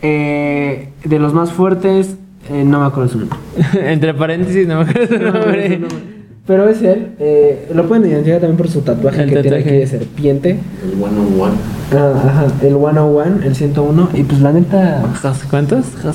[0.02, 2.18] eh, de los más fuertes,
[2.50, 3.38] eh, no me acuerdo su nombre.
[3.92, 6.15] Entre paréntesis, no me acuerdo su No me acuerdo su nombre.
[6.48, 7.08] Pero es él.
[7.20, 10.60] eh, lo pueden identificar también por su tatuaje El que tiene aquí de serpiente.
[10.84, 11.54] El one on one.
[11.92, 14.10] Ah, ajá, el 101, el 101.
[14.14, 15.04] Y pues la neta.
[15.50, 15.86] ¿Cuántos?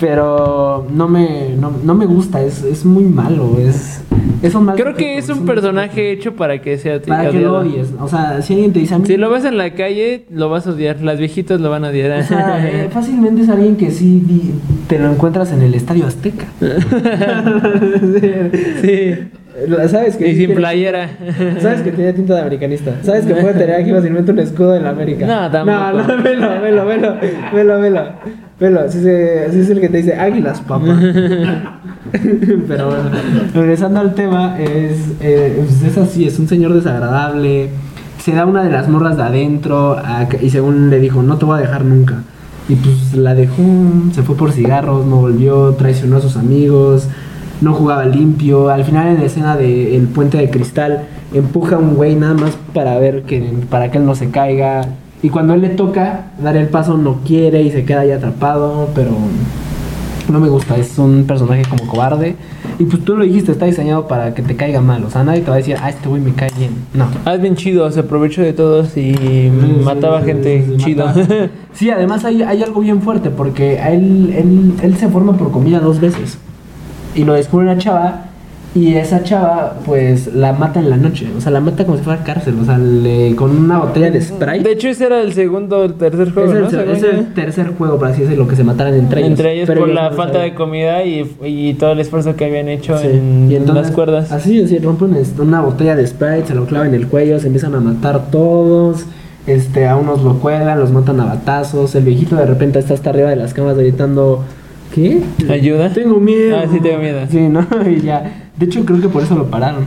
[0.00, 3.58] Pero no me, no, no me gusta, es, es muy malo.
[3.58, 4.00] Es,
[4.42, 7.58] es un mal Creo que es un personaje hecho para que sea Para que lo
[7.58, 7.88] odies.
[8.00, 9.06] O sea, si alguien te dice a mí.
[9.06, 11.00] Si lo ves en la calle, lo vas a odiar.
[11.00, 12.20] Las viejitas lo van a odiar.
[12.20, 14.52] O sea, eh, fácilmente es alguien que sí
[14.88, 16.46] te lo encuentras en el Estadio Azteca.
[18.80, 19.14] sí.
[19.88, 21.08] ¿Sabes que Y sí sin tiene- playera.
[21.60, 22.92] Sabes que tiene tinta de americanista.
[23.02, 25.26] Sabes que puede tener aquí fácilmente un escudo de la América.
[25.26, 25.78] No, tampoco.
[26.08, 27.16] No, no, velo, velo, velo,
[27.52, 28.02] velo, velo.
[28.58, 30.84] Velo, así, así es el que te dice águilas, papá.
[32.68, 33.10] Pero bueno,
[33.54, 37.70] regresando al tema, es, eh, pues es así, es un señor desagradable.
[38.18, 41.44] Se da una de las morras de adentro a- y según le dijo, no te
[41.44, 42.22] voy a dejar nunca.
[42.68, 43.62] Y pues la dejó,
[44.14, 47.08] se fue por cigarros, no volvió, traicionó a sus amigos,
[47.62, 48.68] no jugaba limpio.
[48.68, 52.56] Al final en la escena del puente de cristal empuja a un güey nada más
[52.74, 53.40] para ver que
[53.70, 54.82] para que él no se caiga.
[55.22, 58.88] Y cuando él le toca dar el paso no quiere y se queda ahí atrapado,
[58.94, 59.12] pero
[60.28, 62.34] no me gusta, es un personaje como cobarde.
[62.78, 65.04] Y pues tú lo dijiste, está diseñado para que te caiga mal.
[65.04, 66.72] O sea, nadie te va a decir, ah, este güey me cae bien.
[66.94, 67.06] No.
[67.24, 69.50] Ah, es bien chido, se aprovechó de todos y
[69.84, 71.06] mataba Sí, gente sí, chido.
[71.06, 71.26] mataba.
[71.74, 75.80] Sí, además hay, hay algo bien fuerte porque él, él, él se forma por comida
[75.80, 76.38] dos veces.
[77.14, 78.26] Y lo descubre una chava
[78.74, 81.26] y esa chava pues la mata en la noche.
[81.36, 82.54] O sea, la mata como si fuera cárcel.
[82.60, 84.60] O sea, le- con una botella de Sprite.
[84.60, 86.92] De hecho, ese era el segundo o el tercer juego, es el, ¿no?
[86.92, 89.30] Es el tercer juego, por así decirlo, que se mataran entre ellos.
[89.32, 90.50] Entre ellos por ellos la no falta sabían.
[90.52, 93.08] de comida y, y todo el esfuerzo que habían hecho Sí.
[93.08, 94.32] en Y entonces, las cuerdas.
[94.32, 97.74] Así, así, rompen una botella de Sprite, se lo clavan en el cuello, se empiezan
[97.74, 99.04] a matar todos.
[99.46, 101.94] Este, a unos lo cuelgan, los matan a batazos.
[101.94, 104.44] El viejito de repente está hasta arriba de las camas gritando:
[104.94, 105.22] ¿Qué?
[105.50, 105.90] ¿Ayuda?
[105.92, 106.56] Tengo miedo.
[106.58, 107.20] Ah, sí, tengo miedo.
[107.30, 107.66] Sí, ¿no?
[107.90, 108.48] Y ya.
[108.56, 109.86] De hecho, creo que por eso lo pararon.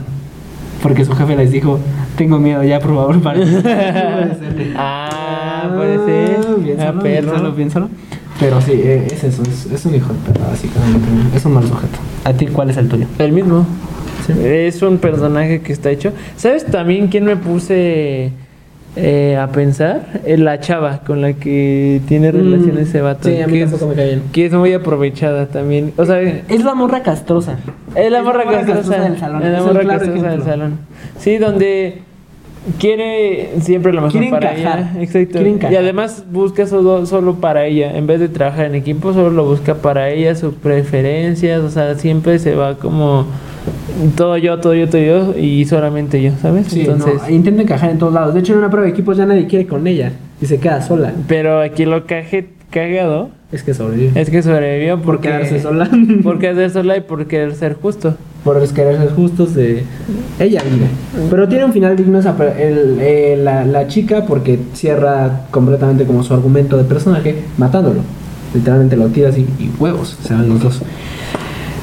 [0.82, 1.78] Porque su jefe les dijo:
[2.16, 3.48] Tengo miedo, ya, por favor, paren.
[3.48, 4.74] Puede ser.
[4.76, 6.56] Ah, puede ser.
[7.02, 7.88] Piénsalo, Ah, piénsalo.
[8.38, 11.06] Pero sí, eh, es eso, es, es un hijo de perra, básicamente.
[11.34, 11.98] Es un mal sujeto.
[12.24, 13.06] ¿A ti cuál es el tuyo?
[13.18, 13.64] El mismo.
[14.26, 14.32] Sí.
[14.44, 16.12] Es un personaje que está hecho.
[16.36, 18.32] ¿Sabes también quién me puse
[18.96, 20.20] eh, a pensar?
[20.24, 23.28] Eh, La chava con la que tiene relaciones ese vato.
[23.28, 23.32] Mm.
[23.32, 24.22] Sí, a mí que, tampoco me cae bien.
[24.26, 25.92] es, que es muy aprovechada también.
[25.96, 27.56] O sea, Es la morra castrosa.
[27.94, 29.42] es la Es morra castrosa del salón.
[29.42, 30.78] Es la Es morra claro castrosa del salón.
[31.18, 31.98] Sí, donde
[32.78, 34.78] quiere siempre lo mejor para encajar.
[34.94, 35.02] ella.
[35.02, 35.40] Exacto.
[35.70, 37.96] Y además busca solo, solo para ella.
[37.96, 41.60] En vez de trabajar en equipo, solo lo busca para ella, sus preferencias.
[41.62, 43.26] O sea, siempre se va como
[44.16, 46.66] todo yo, todo yo, todo yo y solamente yo, ¿sabes?
[46.68, 48.34] Sí, Entonces, no, intenta encajar en todos lados.
[48.34, 50.82] De hecho, en una prueba de equipos ya nadie quiere con ella y se queda
[50.82, 51.12] sola.
[51.28, 54.20] pero aquí lo caje, cagado Es que sobrevive.
[54.20, 55.88] es que sobrevivió por porque quedarse sola.
[56.22, 58.16] por quedarse sola y por querer ser justo.
[58.44, 59.84] por querer ser justos de
[60.38, 60.86] ella vive.
[61.30, 66.04] Pero tiene un final digno esa per- el- eh, la, la chica porque cierra completamente
[66.04, 68.00] como su argumento de personaje matándolo.
[68.54, 70.80] Literalmente lo tiras y, y huevos, se van los dos.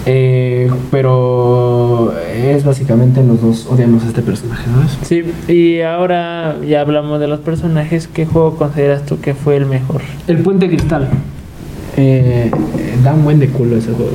[0.05, 4.97] Eh, pero es básicamente los dos odiamos a este personaje, ¿sabes?
[5.03, 8.07] Sí, y ahora ya hablamos de los personajes.
[8.07, 10.01] ¿Qué juego consideras tú que fue el mejor?
[10.27, 11.07] El puente cristal.
[11.95, 14.11] Eh, eh, da un buen de culo ese juego.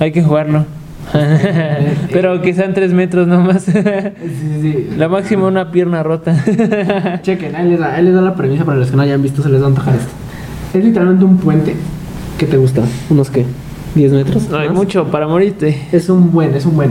[0.00, 0.64] Hay que jugarlo.
[2.12, 3.64] Pero que sean tres metros nomás.
[3.72, 4.88] Sí, sí, sí.
[4.96, 6.34] La máxima una pierna rota.
[7.22, 9.42] Chequen, ahí les, da, ahí les da la premisa para los que no hayan visto,
[9.42, 10.10] se les va a antojar esto.
[10.74, 11.76] Es literalmente un puente.
[12.38, 12.82] ¿Qué te gusta?
[13.08, 13.46] ¿Unos qué?
[13.96, 14.48] ¿10 metros?
[14.50, 14.76] No hay ¿Más?
[14.76, 15.80] mucho para morirte.
[15.90, 16.90] Es un buen, es un buen.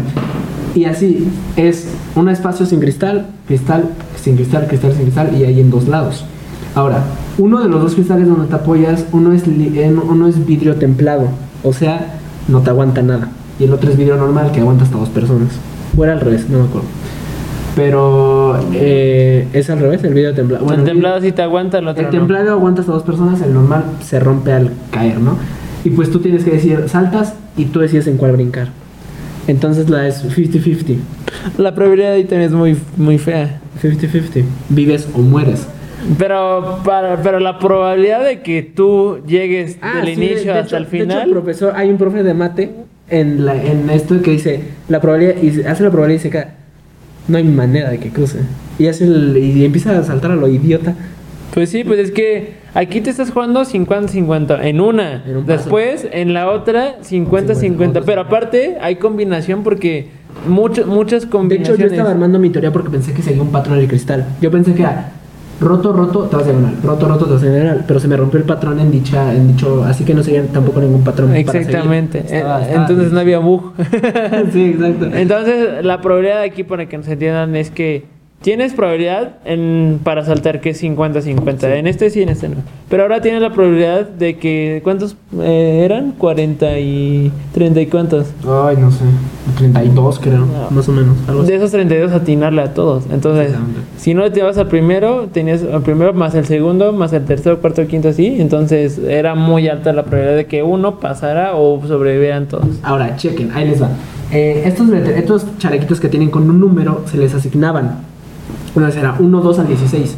[0.73, 3.85] Y así, es un espacio sin cristal, cristal,
[4.21, 6.25] sin cristal, cristal, sin cristal, y hay en dos lados.
[6.73, 7.03] Ahora,
[7.37, 11.29] uno de los dos cristales donde te apoyas, uno es, eh, uno es vidrio templado,
[11.63, 12.17] o sea,
[12.49, 13.29] no te aguanta nada.
[13.59, 15.53] Y el otro es vidrio normal, que aguanta hasta dos personas.
[15.95, 16.87] O era al revés, no me acuerdo.
[17.75, 20.69] Pero eh, es al revés, el vidrio templado.
[20.73, 22.11] el el templado sí te aguanta, el otro el no.
[22.11, 25.37] templado aguanta hasta dos personas, el normal se rompe al caer, ¿no?
[25.85, 28.67] Y pues tú tienes que decir, saltas y tú decides en cuál brincar.
[29.47, 30.97] Entonces la es 50-50.
[31.57, 33.61] La probabilidad ahí también es muy, muy fea.
[33.81, 34.43] 50-50.
[34.69, 35.67] Vives o mueres.
[36.17, 40.59] Pero, para, pero la probabilidad de que tú llegues del Ah, sí, de- inicio de
[40.59, 41.27] hasta hecho- el de hecho, final.
[41.27, 42.71] el profesor, hay un profe de mate
[43.09, 46.55] en, la, en esto que dice, la probabilidad, y hace la probabilidad y se queda,
[47.27, 48.39] no hay manera de que cruce.
[48.79, 50.95] Y, hace el- y empieza a saltar a lo idiota.
[51.53, 55.23] Pues sí, pues es que aquí te estás jugando 50-50 en una.
[55.25, 55.57] En un paso.
[55.63, 58.03] Después, en la otra, 50-50.
[58.05, 60.09] Pero aparte, hay combinación porque
[60.47, 61.79] mucho- muchas De hecho, combinaciones.
[61.79, 64.25] yo estaba armando mi teoría porque pensé que seguía un patrón el cristal.
[64.41, 65.11] Yo pensé que era
[65.61, 67.85] roto, roto, te vas diagonal, roto, roto, te vas diagonal.
[67.87, 70.81] Pero se me rompió el patrón en dicha, en dicho, así que no seguía tampoco
[70.81, 71.29] ningún patrón.
[71.29, 71.39] para.
[71.39, 72.19] Exactamente.
[72.19, 73.71] Estaba- Eh, estaba- Entonces no había bug.
[74.51, 75.05] sí, exacto.
[75.13, 78.03] Entonces, la probabilidad aquí, para que nos entiendan, es que
[78.41, 81.63] tienes probabilidad en, para saltar que es 50-50.
[81.77, 82.57] En este sí, en este no.
[82.89, 84.81] Pero ahora tienes la probabilidad de que.
[84.83, 86.11] ¿Cuántos eh, eran?
[86.11, 87.31] 40 y.
[87.53, 88.27] 30 y cuántos.
[88.47, 89.03] Ay, no sé,
[89.57, 90.69] 32 creo, No.
[90.69, 91.17] más o menos.
[91.27, 91.51] Algo así.
[91.51, 93.05] De esos 32 atinarle a todos.
[93.11, 93.53] Entonces,
[93.97, 97.59] si no te vas al primero, tenías el primero más el segundo, más el tercero,
[97.59, 98.39] cuarto, quinto, así.
[98.39, 102.67] Entonces, era muy alta la probabilidad de que uno pasara o sobrevivieran todos.
[102.83, 103.89] Ahora, chequen, ahí les va.
[104.31, 108.14] Eh, estos, estos chalequitos que tienen con un número se les asignaban.
[108.75, 110.17] Vez era 1, 2 al 16.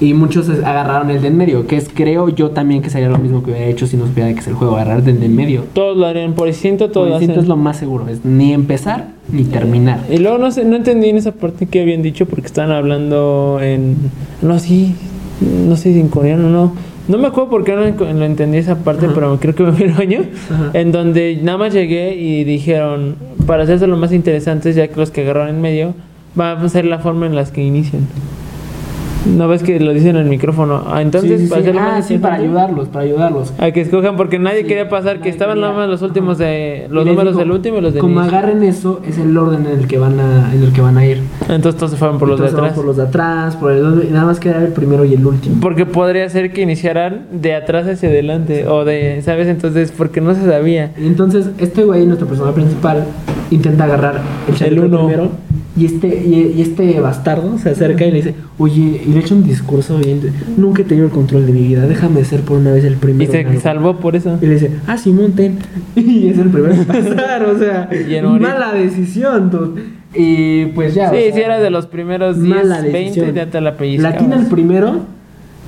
[0.00, 3.18] Y muchos agarraron el de en medio, que es creo yo también que sería lo
[3.18, 5.34] mismo que hubiera hecho si no supiera que es el juego, agarrar el de en
[5.34, 5.64] medio.
[5.72, 7.42] Todos lo harían por instinto, todos Por lo instinto hacen.
[7.42, 10.04] es lo más seguro, es ni empezar ni terminar.
[10.08, 13.58] Y luego no sé, no entendí en esa parte que habían dicho porque estaban hablando
[13.60, 13.96] en.
[14.40, 14.94] No, sí.
[15.66, 16.72] No sé si en coreano no.
[17.08, 19.14] No me acuerdo por qué no lo entendí esa parte, Ajá.
[19.16, 20.20] pero creo que me fui al baño.
[20.48, 20.70] Ajá.
[20.74, 25.10] En donde nada más llegué y dijeron, para hacerse lo más interesantes, ya que los
[25.10, 25.94] que agarraron en medio,
[26.38, 28.02] va a ser la forma en las que inician.
[29.36, 30.84] ¿No ves que lo dicen en el micrófono?
[30.86, 31.68] Ah, entonces, Sí, sí, para sí.
[31.68, 33.52] hacerlo Ah, sí, para ayudarlos, para ayudarlos.
[33.58, 35.68] A que escojan, porque nadie Sí, quería pasar, que nadie estaban quería.
[35.70, 36.86] nada más los últimos de.
[36.88, 38.38] Los números digo, del último y los del Como inicio.
[38.38, 41.04] agarren eso, es el orden en el que van a, en el que van a
[41.04, 41.20] ir.
[41.48, 42.76] Entonces todos se fueron por los de Entonces, atrás.
[42.76, 45.56] Por los de atrás, por el nada más queda el primero y el último.
[45.60, 49.48] Porque podría ser que iniciaran de atrás hacia adelante o de, ¿sabes?
[49.48, 50.92] Entonces, porque no se sabía.
[50.96, 53.04] Y entonces, este güey, nuestro personaje principal,
[53.50, 54.98] intenta agarrar el chaleco uno.
[55.06, 55.30] primero.
[55.78, 59.34] Y este, y, y este bastardo se acerca y le dice, oye, y le echa
[59.34, 60.20] un discurso bien.
[60.56, 62.96] Nunca he tenido el control de mi vida, déjame ser por una vez el Y
[62.96, 63.32] primero.
[63.32, 63.60] en se algo".
[63.60, 64.38] salvó por eso.
[64.42, 65.58] Y le dice, ah, Simón, ten.
[65.96, 69.50] Y es el primero en pasar, o sea, Y mala decisión.
[70.14, 71.10] Y pues ya.
[71.10, 73.34] o Sí, sea, si era de los primeros 10, mala 20, decisión.
[73.34, 74.18] ya te la pellizcabas.
[74.18, 75.00] tiene el primero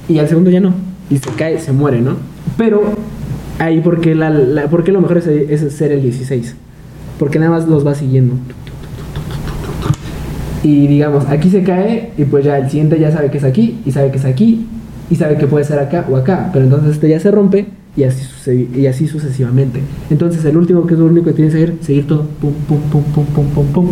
[0.08, 0.72] y al segundo ya no.
[1.10, 2.16] Y se cae, se muere, ¿no?
[2.56, 2.82] Pero
[3.58, 6.56] ahí, porque la, la- porque lo mejor es, es ser el 16?
[7.18, 8.34] Porque nada más los va siguiendo.
[10.62, 13.78] Y digamos, aquí se cae y pues ya el siguiente ya sabe que es aquí
[13.86, 14.66] y sabe que es aquí
[15.08, 16.50] y sabe que puede ser acá o acá.
[16.52, 19.80] Pero entonces este ya se rompe y así y así sucesivamente.
[20.10, 22.80] Entonces el último, que es lo único que tienes que hacer, seguir todo, pum, pum,
[22.90, 23.88] pum, pum, pum, pum, pum.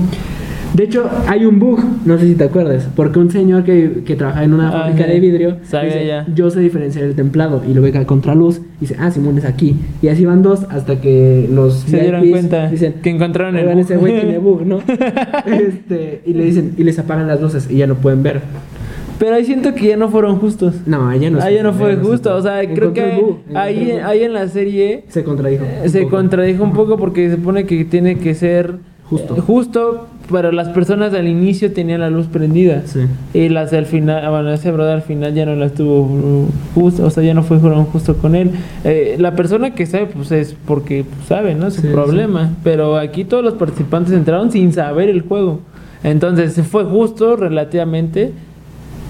[0.74, 4.14] De hecho, hay un bug, no sé si te acuerdas, porque un señor que, que
[4.14, 6.26] trabaja en una Ah, fábrica de vidrio dice, ya.
[6.32, 9.44] yo sé diferenciar el templado y lo ve a contraluz y dice, ah, Simón es
[9.44, 9.76] aquí.
[10.02, 13.76] Y así van dos hasta que los Se dieron cuenta dicen, que encontraron el "Oigan,
[13.78, 13.84] bug".
[13.84, 14.78] ese güey tiene bug, ¿no?
[15.46, 18.40] este, y le dicen, y les apagan las luces y ya no pueden ver.
[19.18, 20.76] Pero ahí siento que ya no fueron justos.
[20.86, 21.40] No, allá no.
[21.42, 25.04] Ah, ya no fue justo, o sea, creo que bug, ahí, ahí en la serie
[25.08, 25.64] se contradijo.
[25.82, 26.16] un se poco.
[26.16, 28.76] contradijo un poco porque se supone que tiene que ser
[29.10, 29.36] Justo.
[29.36, 32.82] eh, justo, pero las personas al inicio tenían la luz prendida.
[32.86, 33.00] Sí.
[33.34, 37.04] Y las al final, bueno, ese brother al final ya no la estuvo uh, justo,
[37.06, 38.50] o sea, ya no fue justo con él.
[38.84, 41.70] Eh, la persona que sabe, pues es porque pues, sabe, ¿no?
[41.70, 42.52] Su Sí, problema.
[42.62, 45.60] Pero aquí todos los participantes entraron sin saber el juego.
[46.04, 48.32] Entonces, se fue justo relativamente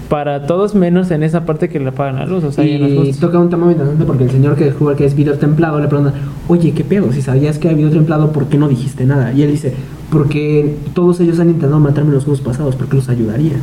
[0.09, 2.43] para todos, menos en esa parte que le apagan la luz.
[2.43, 3.27] O sea, no y justo.
[3.27, 5.87] toca un tema muy interesante porque el señor que juega que es vidrio templado le
[5.87, 6.13] pregunta,
[6.47, 7.11] oye, ¿qué pedo?
[7.11, 9.31] Si sabías que había vidrio templado, ¿por qué no dijiste nada?
[9.33, 9.73] Y él dice,
[10.11, 13.53] porque todos ellos han intentado matarme en los juegos pasados, ¿por qué los ayudaría?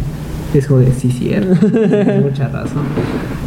[0.55, 1.55] Es de, sí, cierto,
[2.23, 2.85] mucha razón.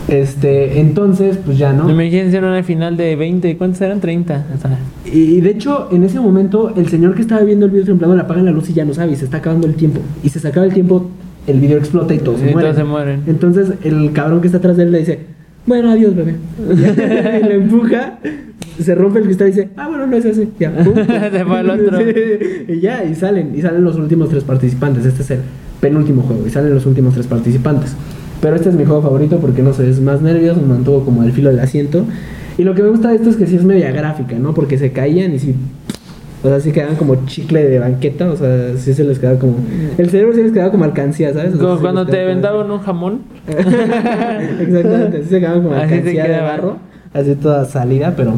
[0.07, 1.89] Este, entonces, pues ya, ¿no?
[1.89, 3.99] Imagínense una final de 20, ¿cuántos eran?
[3.99, 4.45] 30.
[4.55, 7.87] O sea, Y de hecho, en ese momento, el señor que estaba viendo el vidrio
[7.87, 10.01] templado le apagan la luz y ya no sabe, y se está acabando el tiempo.
[10.23, 11.09] Y se acaba el tiempo,
[11.47, 12.61] el video explota y todos se mueren.
[12.61, 13.23] todos se mueren.
[13.27, 15.19] Entonces el cabrón que está atrás de él le dice,
[15.65, 16.35] bueno, adiós, bebé.
[17.41, 18.19] y lo empuja,
[18.83, 20.49] se rompe el cristal y dice, ah, bueno, no es así.
[20.59, 20.71] Ya.
[20.83, 21.97] Se fue al otro.
[22.67, 25.05] y ya, y salen, y salen los últimos tres participantes.
[25.05, 25.39] Este es el
[25.81, 27.95] penúltimo juego, y salen los últimos tres participantes.
[28.41, 31.21] Pero este es mi juego favorito porque no sé, es más nervioso, me mantuvo como
[31.21, 32.05] al filo del asiento.
[32.57, 34.53] Y lo que me gusta de esto es que sí es media gráfica, ¿no?
[34.53, 35.55] Porque se caían y sí.
[36.41, 39.55] O sea, sí quedaban como chicle de banqueta, o sea, sí se les quedaba como.
[39.97, 41.53] El cerebro sí les quedaba como alcancía, ¿sabes?
[41.53, 43.19] O sea, Como sí cuando te como- vendaban un jamón.
[43.47, 46.77] Exactamente, así se quedaban como alcancía de barro,
[47.13, 48.35] así toda salida, pero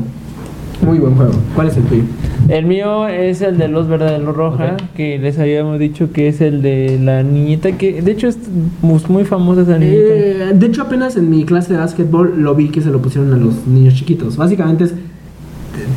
[0.83, 1.33] muy buen juego.
[1.55, 2.03] ¿Cuál es el tuyo?
[2.47, 6.27] El mío es el de Luz Verde de Luz Roja, que les habíamos dicho que
[6.27, 8.37] es el de la niñita, que de hecho es
[8.81, 10.01] muy famosa esa niñita.
[10.01, 13.33] Eh, de hecho, apenas en mi clase de básquetbol lo vi que se lo pusieron
[13.33, 14.37] a los niños chiquitos.
[14.37, 14.97] Básicamente es, te,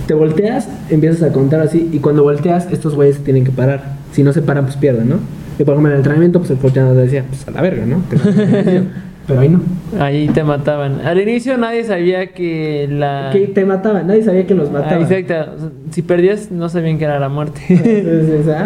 [0.07, 3.97] te volteas, empiezas a contar así, y cuando volteas, estos güeyes se tienen que parar.
[4.13, 5.17] Si no se paran, pues pierden, ¿no?
[5.59, 7.87] Y por ejemplo, en el entrenamiento, pues el coach nos decía, pues a la verga,
[7.87, 8.03] ¿no?
[9.27, 9.61] Pero ahí no.
[10.01, 11.01] Ahí te mataban.
[11.01, 13.31] Al inicio nadie sabía que la...
[13.33, 15.03] Que te mataban, nadie sabía que los Ah, mataban.
[15.03, 15.71] exacto.
[15.93, 17.61] Si perdías no sabían que era la muerte.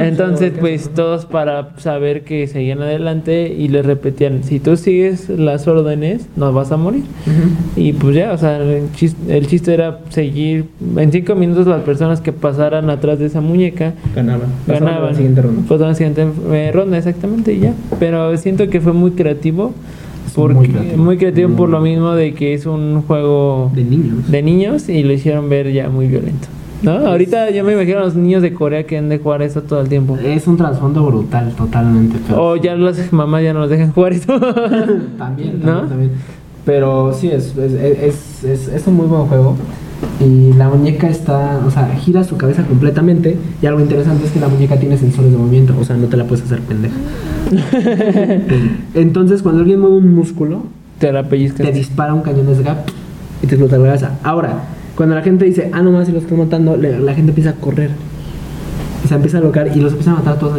[0.00, 4.76] Entonces, ah, pues, pues todos para saber que seguían adelante y les repetían, si tú
[4.76, 7.04] sigues las órdenes, no vas a morir.
[7.76, 10.64] Y pues ya, o sea, el chiste, el chiste era seguir,
[10.96, 14.48] en cinco minutos las personas que pasaran atrás de esa muñeca Ganaban.
[14.66, 15.11] Pasaban ganaban.
[15.11, 15.62] la siguiente ronda.
[15.68, 17.72] Pasaban la siguiente eh, ronda, exactamente, y ya.
[18.00, 19.72] Pero siento que fue muy creativo.
[20.43, 21.18] Porque, muy muy creativo.
[21.18, 24.30] creativo, por lo mismo de que es un juego De niños.
[24.30, 26.49] de niños y lo hicieron ver ya muy violento.
[26.80, 26.93] ¿No?
[26.93, 29.80] Ahorita yo me imagino a los niños de Corea que han de jugar eso todo
[29.80, 30.16] el tiempo.
[30.16, 32.16] Es un trasfondo brutal, totalmente.
[32.26, 34.39] pero- O ya las mamás ya no los dejan jugar eso.
[34.39, 35.80] También, también, ¿No?
[35.82, 36.11] también.
[36.64, 39.57] Pero sí, es, es, es, es- es un muy buen juego.
[40.20, 43.36] Y la muñeca está, o sea, gira su cabeza completamente.
[43.61, 46.16] Y algo interesante es que la muñeca tiene sensores de movimiento, o sea, no te
[46.16, 46.95] la puedes hacer pendeja.
[48.94, 50.62] Entonces, cuando alguien mueve un músculo,
[50.99, 51.66] Te la pellizcas.
[51.66, 52.78] te dispara un cañón de gap
[53.42, 54.18] y te explota la cabeza.
[54.22, 54.64] Ahora,
[54.96, 57.55] cuando la gente dice, ah, no más, si los estoy matando, la gente empieza a
[57.55, 57.90] correr.
[59.07, 60.55] Se empieza a locar y los empiezan a matar a todos.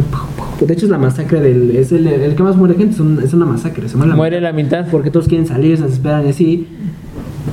[0.62, 1.72] de hecho, es la masacre del.
[1.76, 3.88] Es el, el que más muere gente, es, un- es una masacre.
[3.90, 4.88] Se muere la Muere la mitad.
[4.90, 6.68] porque todos quieren salir, se desesperan y así.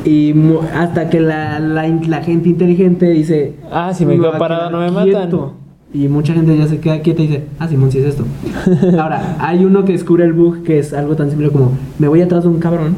[0.05, 0.33] Y
[0.75, 4.37] hasta que la, la, in- la gente inteligente dice: Ah, si me "Me quedo voy
[4.37, 5.05] a parado quedar no me matan".
[5.29, 5.55] quieto".
[5.95, 8.25] Y mucha gente ya se queda quieta y dice: Ah, Simón, si es esto.
[9.01, 12.21] Ahora, hay uno que descubre el bug que es algo tan simple como: Me voy
[12.23, 12.97] atrás de un cabrón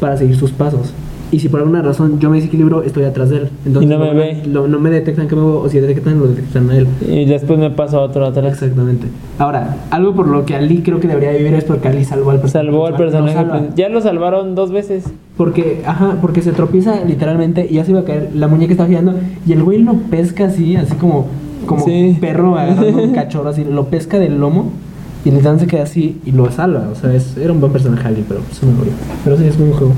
[0.00, 0.92] para seguir sus pasos.
[1.30, 3.48] Y si por alguna razón yo me desequilibro, estoy atrás de él.
[3.64, 4.42] Entonces, Y no me ve.
[4.46, 6.86] lo- no me detectan que me muevo, o si detectan, lo detectan a él.
[7.08, 8.52] Y después me paso a otro atrás.
[8.52, 9.06] Exactamente.
[9.38, 12.40] Ahora, algo por lo que Ali creo que debería vivir es porque Ali salvó al
[12.40, 12.66] personaje.
[12.68, 13.32] Salvó al personaje.
[13.32, 13.58] salva.
[13.60, 15.04] pues, ya lo salvaron dos veces.
[15.38, 18.86] Porque, ajá, porque se tropieza literalmente y ya se iba a caer, la muñeca está
[18.86, 19.14] girando
[19.46, 21.28] y el güey lo pesca así, así como,
[21.66, 22.16] como Sí.
[22.20, 24.70] perro agarrando un cachorro así, lo pesca del lomo
[25.24, 26.88] y literalmente se queda así y lo salva.
[26.90, 28.92] O sea, es, era un buen personaje Ali, pero se me murió.
[29.24, 29.92] Pero sí, es un buen juego.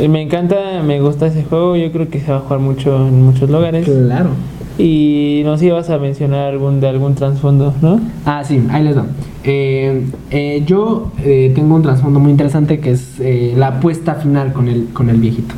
[0.00, 1.76] Y me encanta, me gusta ese juego.
[1.76, 3.84] Yo creo que se va a jugar mucho en muchos lugares.
[3.88, 4.30] Claro.
[4.78, 8.00] Y no sé si ibas a mencionar algún de algún trasfondo, ¿no?
[8.24, 9.04] Ah, sí, ahí les va.
[9.44, 14.52] Eh, eh, yo eh, tengo un trasfondo muy interesante que es eh, la apuesta final
[14.52, 15.54] con el, con el viejito.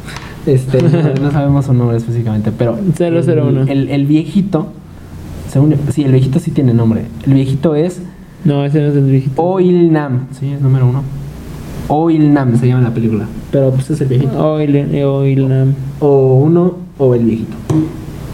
[0.46, 0.88] Este, no,
[1.22, 3.62] no sabemos su nombre específicamente, pero 001.
[3.62, 4.68] El, el, el viejito,
[5.52, 7.02] según, sí, el viejito sí tiene nombre.
[7.26, 8.00] El viejito es
[8.42, 9.42] No, ese no es el viejito.
[9.42, 11.02] Oilnam, sí, es número uno.
[11.88, 14.32] Oilnam se llama la película, pero pues es el viejito.
[14.32, 15.74] Oil, Oilnam.
[16.00, 17.54] O uno, o el viejito.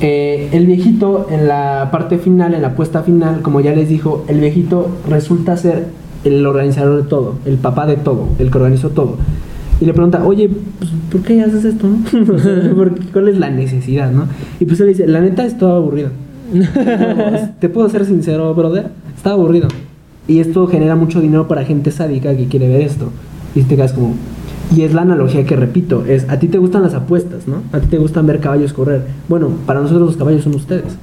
[0.00, 4.24] Eh, el viejito en la parte final, en la puesta final, como ya les dijo,
[4.28, 5.86] el viejito resulta ser
[6.22, 9.16] el organizador de todo, el papá de todo, el que organizó todo.
[9.80, 10.48] Y le pregunta, oye,
[10.78, 11.88] pues, ¿por qué haces esto?
[13.12, 14.26] ¿Cuál es la necesidad, no?
[14.60, 16.10] Y pues él dice, la neta, estaba aburrido.
[17.60, 19.68] Te puedo ser sincero, brother, estaba aburrido.
[20.26, 23.10] Y esto genera mucho dinero para gente sádica que quiere ver esto.
[23.54, 24.14] Y como...
[24.76, 27.62] Y es la analogía que repito, es a ti te gustan las apuestas, ¿no?
[27.72, 29.02] A ti te gustan ver caballos correr.
[29.26, 30.98] Bueno, para nosotros los caballos son ustedes.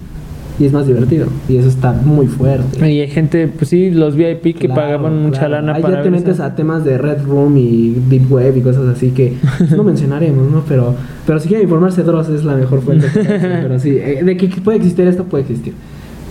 [0.57, 1.27] Y es más divertido.
[1.49, 2.79] Y eso está muy fuerte.
[2.89, 5.55] Y hay gente, pues sí, los VIP que Claro, pagaban mucha claro.
[5.55, 8.61] lana Ahí para ya te metes a temas de Red Room y Deep Web y
[8.61, 10.63] cosas así que pues, no mencionaremos, ¿no?
[10.67, 10.95] Pero,
[11.27, 13.07] pero si quieren informarse, Dross es la mejor fuente.
[13.13, 15.73] pero sí, eh, de que puede existir esto, puede existir.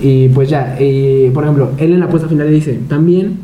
[0.00, 3.36] Y pues ya, eh, por ejemplo, él en la puesta final dice, también,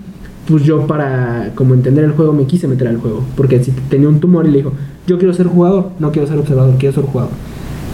[0.48, 4.08] pues yo para como entender el juego me quise meter al juego, porque si tenía
[4.08, 4.72] un tumor y le dijo,
[5.06, 7.32] yo quiero ser jugador, no quiero ser observador, quiero ser jugador.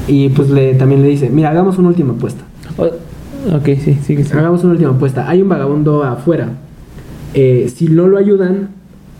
[0.08, 2.44] Y pues le, también le dice, mira, hagamos una última apuesta.
[2.78, 4.32] O- ok, sí, sí, sí.
[4.32, 5.28] Hagamos una última apuesta.
[5.28, 6.50] Hay un vagabundo afuera.
[7.34, 8.70] Eh, si no lo ayudan,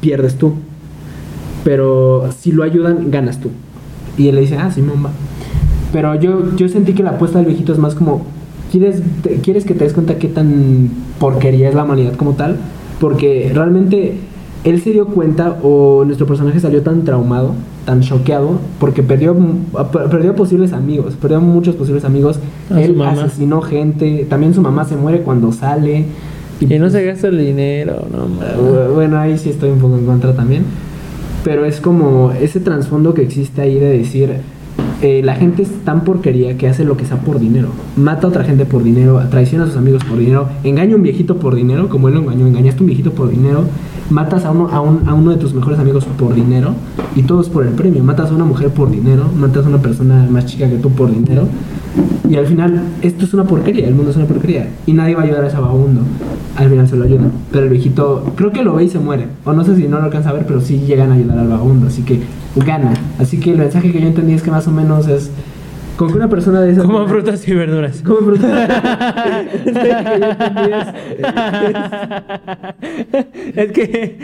[0.00, 0.54] pierdes tú.
[1.64, 3.50] Pero si lo ayudan, ganas tú.
[4.16, 5.10] Y él le dice, ah, Simón va.
[5.92, 8.24] Pero yo, yo sentí que la apuesta del viejito es más como,
[8.70, 9.02] ¿quieres,
[9.42, 12.56] ¿quieres que te des cuenta qué tan porquería es la humanidad como tal?
[13.00, 14.18] Porque realmente
[14.66, 17.52] él se dio cuenta o nuestro personaje salió tan traumado,
[17.84, 19.36] tan choqueado, porque perdió,
[20.10, 22.40] perdió posibles amigos, perdió muchos posibles amigos.
[22.68, 23.12] A su él mamá.
[23.12, 26.06] asesinó gente, también su mamá se muere cuando sale.
[26.58, 28.38] Y no pues, se gasta el dinero, no, man.
[28.42, 30.64] eh, Bueno, ahí sí estoy un poco en contra también.
[31.44, 34.32] Pero es como ese trasfondo que existe ahí de decir,
[35.02, 37.68] eh, la gente es tan porquería que hace lo que sea por dinero.
[37.96, 41.02] Mata a otra gente por dinero, traiciona a sus amigos por dinero, engaña a un
[41.02, 43.64] viejito por dinero, como él lo engañó, engañaste a un viejito por dinero,
[44.10, 46.74] matas a uno, a, un- a uno de tus mejores amigos por dinero
[47.14, 48.02] y todo es por el premio.
[48.04, 51.10] Matas a una mujer por dinero, matas a una persona más chica que tú por
[51.12, 51.46] dinero.
[52.28, 54.68] Y al final, esto es una porquería, el mundo es una porquería.
[54.84, 56.00] Y nadie va a ayudar a ese vagabundo.
[56.56, 57.30] Al final se lo ayudan.
[57.52, 59.26] Pero el viejito, creo que lo ve y se muere.
[59.44, 61.48] O no sé si no lo alcanza a ver, pero sí llegan a ayudar al
[61.48, 61.86] vagabundo.
[61.86, 62.20] Así que
[62.56, 62.92] gana.
[63.20, 65.30] Así que el mensaje que yo entendí es que más o menos es.
[65.96, 66.82] Con que una persona de esa.
[66.82, 68.02] Como frutas y verduras.
[68.02, 69.46] Como fruta.
[69.64, 70.60] El mensaje que yo entendí
[73.56, 74.16] es- que.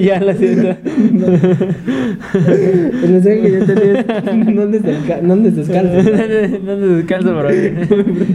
[0.04, 0.76] ya lo siento.
[2.34, 4.04] El mensaje que yo entendí es.
[4.54, 5.94] No andes desca- no andes descalzo.
[6.66, 7.48] no te descanso, bro.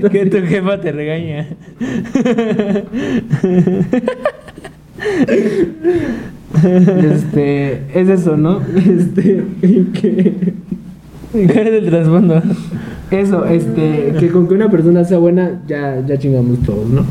[0.09, 1.45] que tu jefa te regaña.
[7.13, 7.81] Este.
[7.93, 8.61] Es eso, ¿no?
[8.75, 9.43] Este.
[9.93, 10.33] Que.
[11.31, 12.41] ¿Cuál es el trasfondo?
[13.11, 17.05] Eso, este, que con que una persona sea buena, ya, ya chingamos todos, ¿no?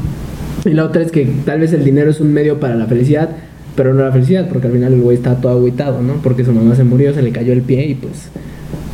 [0.64, 3.28] Y la otra es que tal vez el dinero es un medio para la felicidad,
[3.76, 6.14] pero no la felicidad, porque al final el güey está todo agüitado, ¿no?
[6.22, 8.30] Porque su mamá se murió, se le cayó el pie y pues,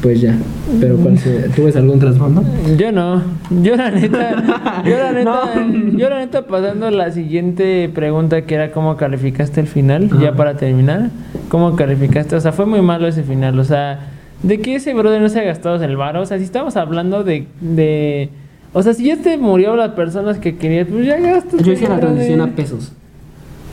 [0.03, 0.35] pues ya.
[0.81, 2.43] Pero ¿cuál se- ¿tú ves algún trasfondo?
[2.79, 3.23] Yo no.
[3.63, 4.83] Yo la neta.
[4.85, 5.55] Yo la neta.
[5.57, 5.99] No.
[5.99, 10.35] Yo la neta pasando a la siguiente pregunta que era cómo calificaste el final, ya
[10.35, 11.11] para terminar.
[11.49, 12.37] ¿Cómo calificaste?
[12.37, 13.59] O sea, fue muy malo ese final.
[13.59, 14.01] O sea,
[14.43, 16.17] de que ese brother no se ha gastado el bar.
[16.17, 17.47] O sea, si estamos hablando de.
[17.61, 18.31] de
[18.73, 21.63] o sea, si ya te murió las personas que querías, pues ya gastas.
[21.63, 22.93] Yo hice la transición a pesos.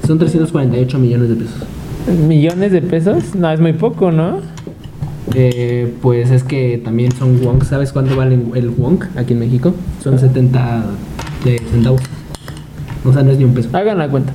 [0.06, 1.66] Son 348 millones de pesos.
[2.28, 3.36] ¿Millones de pesos?
[3.36, 4.40] No, es muy poco, ¿no?
[5.34, 7.64] Eh, pues es que también son wonk.
[7.64, 9.74] ¿Sabes cuánto vale el wonk aquí en México?
[10.02, 10.86] Son 70
[11.44, 12.02] de centavos.
[13.06, 13.70] O sea, no es ni un peso.
[13.74, 14.34] Hagan la cuenta.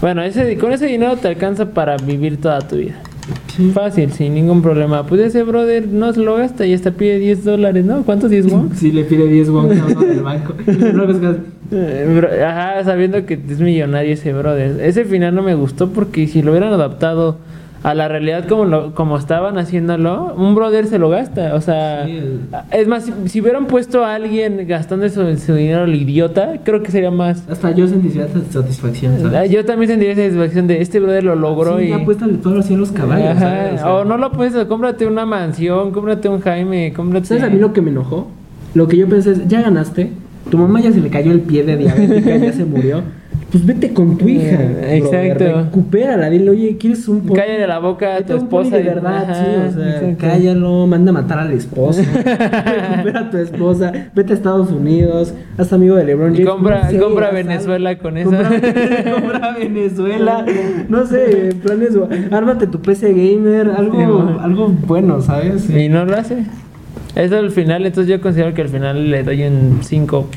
[0.00, 2.94] Bueno, ese, con ese dinero te alcanza para vivir toda tu vida.
[3.74, 5.04] Fácil, sin ningún problema.
[5.04, 8.02] Pues ese brother no se lo gasta y hasta pide 10 dólares, ¿no?
[8.02, 8.78] ¿Cuántos 10 wonks?
[8.78, 10.54] Si le pide 10 wonk a uno del banco.
[11.70, 14.80] Eh, Ajá, sabiendo que es millonario ese brother.
[14.80, 17.36] Ese final no me gustó porque si lo hubieran adaptado
[17.84, 21.54] a la realidad como lo, como estaban haciéndolo, un brother se lo gasta.
[21.54, 22.40] O sea, Sí, el-
[22.72, 26.82] es más, si, si hubieran puesto a alguien gastando su, su dinero al idiota, creo
[26.82, 27.48] que sería más.
[27.48, 29.50] Hasta yo sentiría satisfacción, Ah, ¿sabes?
[29.52, 31.88] Yo también sentiría satisfacción de este brother lo logró sí, y.
[31.90, 33.74] ya apuesta el hacia los caballos, Ajá, ¿sabes?
[33.74, 37.26] O sea, O no lo puedes, cómprate una mansión, cómprate un Jaime, cómprate.
[37.26, 38.26] ¿Sabes a mí lo que me enojó?
[38.74, 40.10] Lo que yo pensé es, ya ganaste,
[40.50, 43.02] tu mamá ya se le cayó el pie de diabética, ya se murió.
[43.50, 44.58] Pues vete con tu hija.
[44.60, 45.62] Eh, exacto.
[45.62, 47.34] Recupérala, dile, oye, ¿quieres un pony?
[47.36, 48.76] Cállale la boca a tu esposa.
[48.76, 50.16] de verdad, Ajá, sí, o sea, exacto.
[50.18, 52.02] cállalo, manda a matar al esposo.
[52.14, 56.46] Recupera a tu esposa, vete a Estados Unidos, haz amigo de LeBron James.
[56.46, 58.28] compra- no sé, compra Venezuela con eso.
[58.30, 58.50] Compra,
[59.14, 60.44] compra Venezuela,
[60.90, 61.92] no sé, planes,
[62.30, 63.96] ármate tu PC gamer, algo,
[64.28, 65.70] Sí, algo bueno, ¿sabes?
[65.70, 66.40] Y no lo hace.
[67.14, 70.28] Eso es el final, entonces yo considero que al final le doy un 5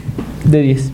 [0.45, 0.93] de 10.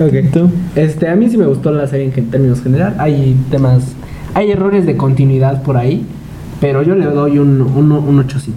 [0.00, 0.32] Ok.
[0.32, 0.50] ¿Tú?
[0.76, 2.94] Este, a mí sí me gustó la serie en términos general.
[2.98, 3.94] Hay temas,
[4.34, 6.04] hay errores de continuidad por ahí,
[6.60, 8.50] Pero yo le doy un, un, un 8.5.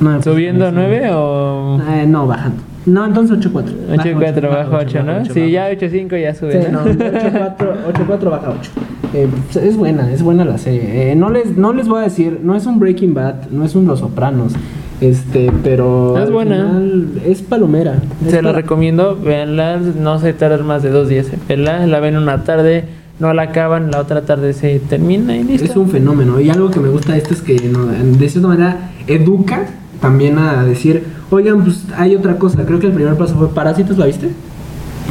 [0.00, 1.80] No ¿Subiendo a parece- 9 o...?
[1.90, 2.62] Eh, no, bajando.
[2.86, 3.64] No, entonces 8.4.
[3.96, 5.24] 8-4 bajo 8, ¿no?
[5.24, 5.46] Sí, ocho.
[5.46, 6.62] ya 8-5 ya sube.
[6.62, 8.70] Sí, no, 8.4 baja 8.
[9.14, 9.28] Eh,
[9.62, 11.10] es buena, es buena la serie.
[11.10, 13.74] Eh, no, les, no les voy a decir, no es un Breaking Bad, no es
[13.74, 14.52] un Los Sopranos.
[15.00, 16.16] Este, pero.
[16.22, 16.56] Es buena.
[16.56, 17.96] final Es palomera.
[18.24, 21.26] Es Se la recomiendo, véanla, no se tardan más de dos días.
[21.32, 22.84] en verla, la ven una tarde,
[23.18, 25.66] no la acaban, la otra tarde se termina y listo.
[25.66, 26.40] Es un fenómeno.
[26.40, 29.66] Y algo que me gusta de esto es que no, de cierta manera educa
[30.00, 32.64] también a decir, oigan, pues hay otra cosa.
[32.64, 34.30] Creo que el primer paso fue Parásitos, ¿la viste?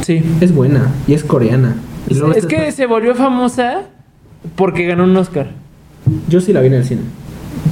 [0.02, 0.22] Sí.
[0.40, 1.76] Es buena y es coreana.
[2.08, 3.82] Y Es esta- que se volvió famosa
[4.56, 5.48] porque ganó un Oscar.
[6.28, 7.00] Yo sí la vi en el cine.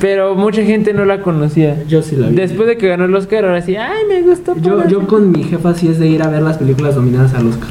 [0.01, 1.83] Pero mucha gente no la conocía.
[1.89, 2.37] Yo sí la vi.
[2.37, 4.55] Después de que ganó el Oscar, ahora sí, ay, me gustó.
[4.57, 4.91] Yo, Parásitos".
[5.03, 7.69] yo con mi jefa sí es de ir a ver las películas nominadas al Oscar.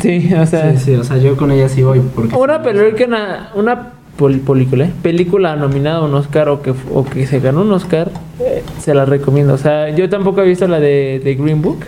[0.00, 0.72] Sí, o sea.
[0.76, 2.34] Sí, sí, o sea, yo con ella sí voy porque...
[2.36, 4.90] Una película, una pol- película, ¿eh?
[5.02, 8.94] película nominada a un Oscar o que, o que se ganó un Oscar, eh, se
[8.94, 9.54] la recomiendo.
[9.54, 11.80] O sea, yo tampoco he visto la de, de Green Book.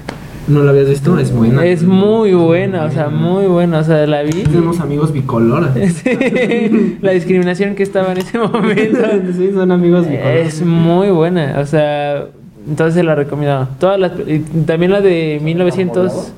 [0.49, 1.19] ¿No la habías visto?
[1.19, 1.65] Es buena.
[1.65, 3.81] Es muy buena, o sea, muy buena.
[3.81, 4.45] O sea, la vi.
[4.45, 5.71] Tenemos amigos bicolor.
[5.77, 8.99] Sí, la discriminación que estaba en ese momento.
[9.37, 10.33] sí, son amigos bicolor.
[10.33, 12.27] Es muy buena, o sea,
[12.69, 13.69] entonces se la recomiendo.
[13.79, 16.33] Todas las, y también la de 1900.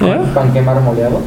[0.00, 0.18] ¿Eh?
[0.34, 1.20] Panque marmoleado.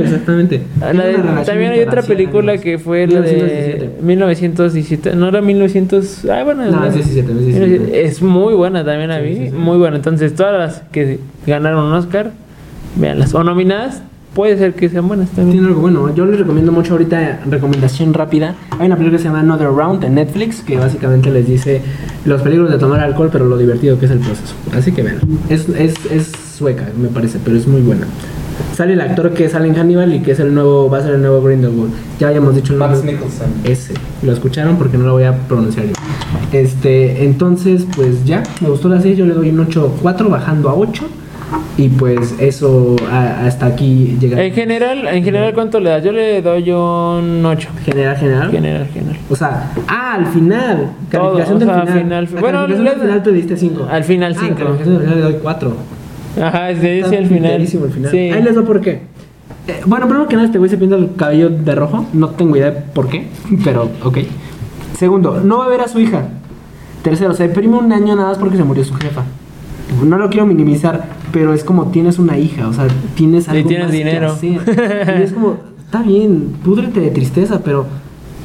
[0.00, 0.62] Exactamente.
[0.80, 4.02] La también hay otra película que fue la de 1917.
[4.02, 5.16] 1917.
[5.16, 6.24] No era 1900.
[6.30, 8.04] Ah, bueno, No, es 17, es 17.
[8.04, 9.52] es muy buena también Sí, sí, sí.
[9.52, 9.96] Muy buena.
[9.96, 12.32] Entonces, todas las que ganaron un Oscar,
[12.96, 13.34] véanlas.
[13.34, 14.02] O nominadas,
[14.34, 15.58] puede ser que sean buenas también.
[15.58, 16.14] Tiene algo bueno.
[16.14, 18.54] Yo les recomiendo mucho ahorita, recomendación rápida.
[18.78, 21.82] Hay una película que se llama Another Round en Netflix que básicamente les dice
[22.24, 24.54] los peligros de tomar alcohol, pero lo divertido que es el proceso.
[24.74, 25.18] Así que vean.
[25.48, 28.06] Es, es, es sueca, me parece, pero es muy buena.
[28.76, 31.14] Sale el actor que sale en Hannibal y que es el nuevo, va a ser
[31.14, 31.92] el nuevo Grindelwald.
[32.20, 33.02] Ya habíamos dicho el Max.
[33.04, 33.46] Nicholson.
[33.64, 33.94] Ese.
[34.22, 35.92] Lo escucharon porque no lo voy a pronunciar yo.
[36.52, 40.74] Este, entonces, pues ya, me gustó la serie, yo le doy un 8.4 bajando a
[40.74, 41.04] 8.
[41.76, 44.42] Y pues eso a- hasta aquí llega.
[44.42, 46.02] En general, en general, ¿cuánto le das?
[46.02, 47.68] Yo le doy un 8.
[47.84, 48.50] General, general.
[48.50, 49.16] General, general.
[49.28, 50.92] O sea, ah, al final.
[51.10, 51.98] Todo, Calificación o del sea, final.
[52.02, 52.28] final.
[52.34, 53.86] La Bueno, del final te diste 5.
[53.90, 54.54] Al final, Ah, cinco.
[54.56, 55.76] calificación del final le doy 4.
[56.40, 57.60] Ajá, sí, sí, al final.
[57.60, 58.10] el final.
[58.10, 58.18] Sí.
[58.18, 59.02] Ahí les doy por qué.
[59.68, 62.06] Eh, bueno, primero que nada, este güey se pinta el cabello de rojo.
[62.12, 63.26] No tengo idea por qué,
[63.64, 64.18] pero ok.
[64.98, 66.28] Segundo, no va a ver a su hija.
[67.02, 69.22] Tercero, se deprime un año nada más porque se murió su jefa.
[70.04, 73.86] No lo quiero minimizar, pero es como tienes una hija, o sea, tienes algo tienes
[73.86, 74.32] más que dinero.
[74.32, 75.16] hacer.
[75.18, 77.86] Y es como, está bien, púdrete de tristeza, pero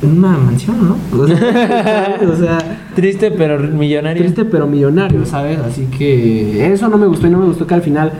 [0.01, 1.17] en una mansión, ¿no?
[1.17, 2.29] O sea, ¿sabes?
[2.29, 2.57] o sea
[2.97, 4.23] Triste, pero millonario.
[4.23, 5.59] triste pero millonario, ¿sabes?
[5.59, 8.11] Así que eso no me gustó y no me gustó que al final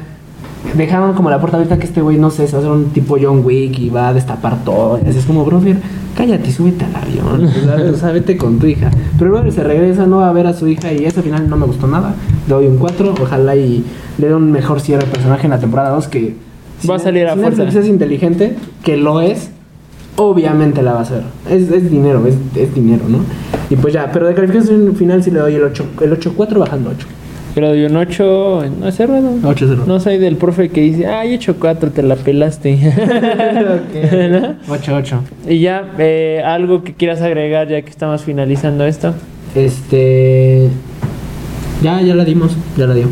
[0.76, 2.92] dejaron como la puerta abierta que este güey, no sé, se va a hacer un
[2.92, 5.00] tipo John Wick y va a destapar todo.
[5.04, 5.78] Así es como, brother,
[6.16, 7.92] cállate y súbete al avión, ¿sabes?
[7.92, 8.92] O sea, vete con tu hija.
[9.18, 11.58] Pero brother se regresa, no va a ver a su hija y ese final no
[11.58, 12.14] me gustó nada.
[12.48, 13.84] Le doy un 4, ojalá y
[14.20, 16.36] le dé un mejor cierre al personaje en la temporada 2 que...
[16.88, 17.64] Va a salir a si fuerza.
[17.64, 19.50] Netflix es inteligente, que lo es,
[20.18, 21.24] obviamente la va a hacer.
[21.50, 23.22] Es, es dinero, es, es dinero, ¿no?
[23.70, 26.92] Y pues ya, pero de calificación final sí le doy el 8, el 8-4 bajando
[26.92, 27.08] 8.
[27.56, 28.64] Yo le doy un 8.
[28.80, 29.32] No, cerrado.
[29.42, 29.86] 8-0.
[29.88, 32.76] No soy del profe que dice, ay, 8-4, te la pelaste.
[34.68, 34.76] ¿No?
[34.76, 35.20] 8-8.
[35.50, 39.16] Y ya, eh, algo que quieras agregar ya que estamos finalizando esto.
[39.56, 40.70] Este.
[41.82, 43.08] Ya, ya la dimos, ya la dio.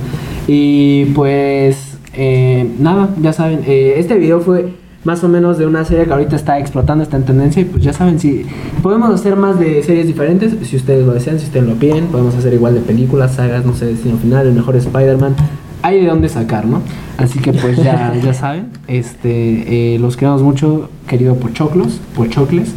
[0.47, 4.73] Y pues, eh, nada, ya saben, eh, este video fue
[5.05, 7.61] más o menos de una serie que ahorita está explotando, está en tendencia.
[7.61, 8.45] Y pues ya saben, si
[8.81, 12.35] podemos hacer más de series diferentes, si ustedes lo desean, si ustedes lo piden, podemos
[12.35, 15.35] hacer igual de películas, sagas, no sé, Destino Final, el mejor Spider-Man.
[15.83, 16.81] Hay de dónde sacar, ¿no?
[17.17, 22.73] Así que pues ya, ya saben, este, eh, los queremos mucho, querido Pochoclos, Pochocles.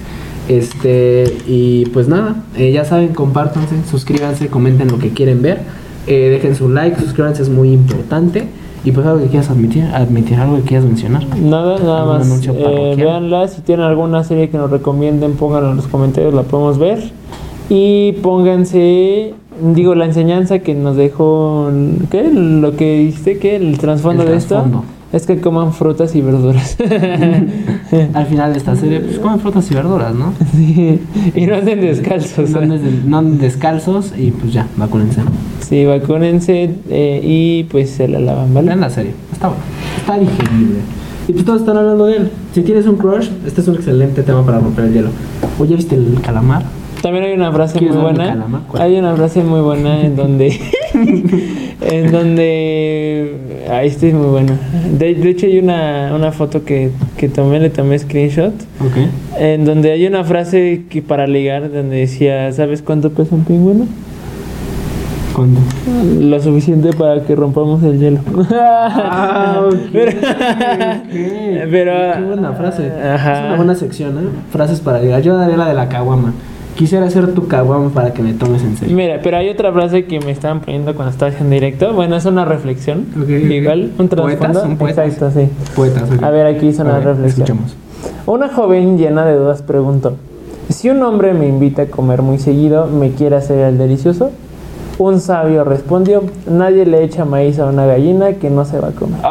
[0.49, 5.61] Este, y pues nada, eh, ya saben, compártanse, suscríbanse, comenten lo que quieren ver,
[6.07, 8.49] eh, dejen su like, suscríbanse, es muy importante.
[8.85, 11.25] Y pues algo que quieras admitir, admitir algo que quieras mencionar.
[11.37, 12.47] Nada, nada ¿Algún más.
[12.47, 13.49] Eh, véanla.
[13.49, 17.11] Si tienen alguna serie que nos recomienden, pónganlo en los comentarios, la podemos ver.
[17.69, 19.35] Y pónganse,
[19.75, 21.71] digo, la enseñanza que nos dejó,
[22.11, 22.31] ¿qué?
[22.33, 24.65] Lo que dijiste, que el trasfondo de esto.
[25.13, 26.77] Es que coman frutas y verduras.
[28.15, 30.35] Al final de esta serie, pues comen frutas y verduras, ¿no?
[30.53, 31.01] Sí,
[31.35, 32.51] y no anden descalzos.
[32.51, 35.23] No anden, no anden descalzos y pues ya, vacúnense.
[35.61, 38.69] Sí, vacúnense eh, y pues se la lavan, ¿vale?
[38.69, 39.63] Vean la serie, está bueno,
[39.97, 40.81] está digerible.
[41.29, 42.31] Y pues todos están hablando de él.
[42.55, 45.11] Si tienes un crush, este es un excelente tema para romper el hielo.
[45.59, 46.65] Oye, ¿viste el calamar?
[47.03, 48.63] También hay una frase muy ¿Quieres ver mi buena.
[48.75, 50.59] Hay una frase muy buena en donde.
[51.83, 53.35] en donde.
[53.71, 54.53] Ah, este es muy bueno.
[54.99, 58.97] De, de hecho, hay una, una foto que que tomé, le tomé screenshot, Ok.
[59.39, 63.87] en donde hay una frase que para ligar, donde decía, ¿sabes cuánto pesa un pingüino?
[65.35, 65.61] ¿Cuándo?
[66.21, 68.21] Lo suficiente para que rompamos el hielo.
[68.51, 69.75] Ah, ok.
[69.93, 71.69] Pero, ok.
[71.71, 72.91] pero- Qué buena frase.
[72.91, 73.33] Ajá.
[73.41, 74.29] Es una buena sección, ¿eh?
[74.51, 75.23] Frases para ligar.
[75.23, 76.33] Yo daría la de la caguama.
[76.79, 78.95] Quisiera ser tu caguama para que me tomes en serio.
[78.95, 81.93] Mira, pero hay otra frase que me estaban poniendo cuando estaba haciendo directo.
[81.93, 83.05] Bueno, es una reflexión.
[83.29, 84.39] Igual, un ¿Poetas?
[84.39, 84.61] trasfondo.
[84.61, 85.07] ¿Son poetas?
[85.13, 85.49] Exacto, sí.
[85.75, 86.05] Poetas.
[86.09, 86.23] ok.
[86.23, 87.47] A ver, aquí hizo una ver, reflexión.
[87.49, 87.75] Escuchamos.
[88.27, 90.15] Una joven llena de dudas preguntó:
[90.69, 94.31] Si un hombre me invita a comer muy seguido, ¿me quiere hacer el delicioso?
[94.99, 98.93] Un sabio respondió: Nadie le echa maíz a una gallina que no se va a
[98.93, 99.19] comer.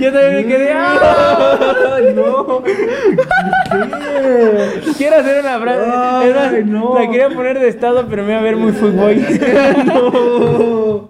[0.00, 0.72] Yo también me quedé.
[2.16, 2.62] no.
[4.98, 5.90] Quiero hacer una frase.
[5.92, 6.98] Ay, es más, no.
[6.98, 9.16] La quería poner de estado, pero me iba a ver muy fútbol.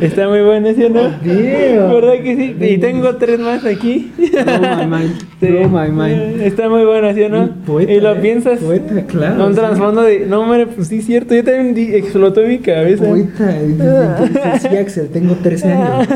[0.00, 1.02] Está muy bueno, ¿sí o no?
[1.04, 1.90] Damn.
[1.94, 2.56] ¿Verdad que sí?
[2.74, 4.12] Y tengo tres más aquí.
[4.18, 5.14] Oh my mind.
[5.44, 5.48] Sí.
[5.62, 6.40] Oh my mind.
[6.40, 7.50] Está muy bueno, ¿sí o no?
[7.66, 8.18] Poeta, y lo eh.
[8.22, 8.60] piensas.
[8.60, 9.60] Poeta, claro, Un sí.
[9.60, 10.20] trasfondo de.
[10.20, 11.34] No, hombre, pues sí, cierto.
[11.34, 13.04] Yo también explotó mi cabeza.
[13.04, 14.18] Poeta.
[14.58, 16.08] Sí, Axel, tengo 13 años.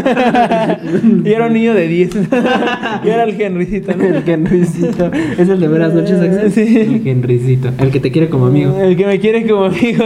[1.24, 2.16] y era un niño de 10.
[3.04, 4.04] y era el Henrycito, ¿no?
[4.04, 5.10] El Henrycito.
[5.36, 6.50] Es el de veras noches, Axel.
[6.52, 6.76] Sí.
[6.78, 7.68] El Henrycito.
[7.78, 8.78] El que te quiere como amigo.
[8.80, 10.04] El que me quiere como amigo.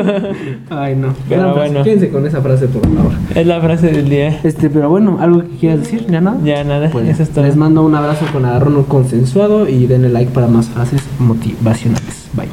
[0.71, 1.15] Ay, no.
[1.29, 1.59] Pero frase.
[1.59, 1.85] bueno.
[1.85, 3.13] Quédense con esa frase, por favor.
[3.35, 4.41] Es la frase del día.
[4.43, 6.07] Este, pero bueno, ¿algo que quieras decir?
[6.09, 6.39] ¿Ya nada?
[6.45, 7.45] Ya nada, Pues eso es todo.
[7.45, 12.29] les mando un abrazo con agarrón consensuado y denle like para más frases motivacionales.
[12.35, 12.49] Bye.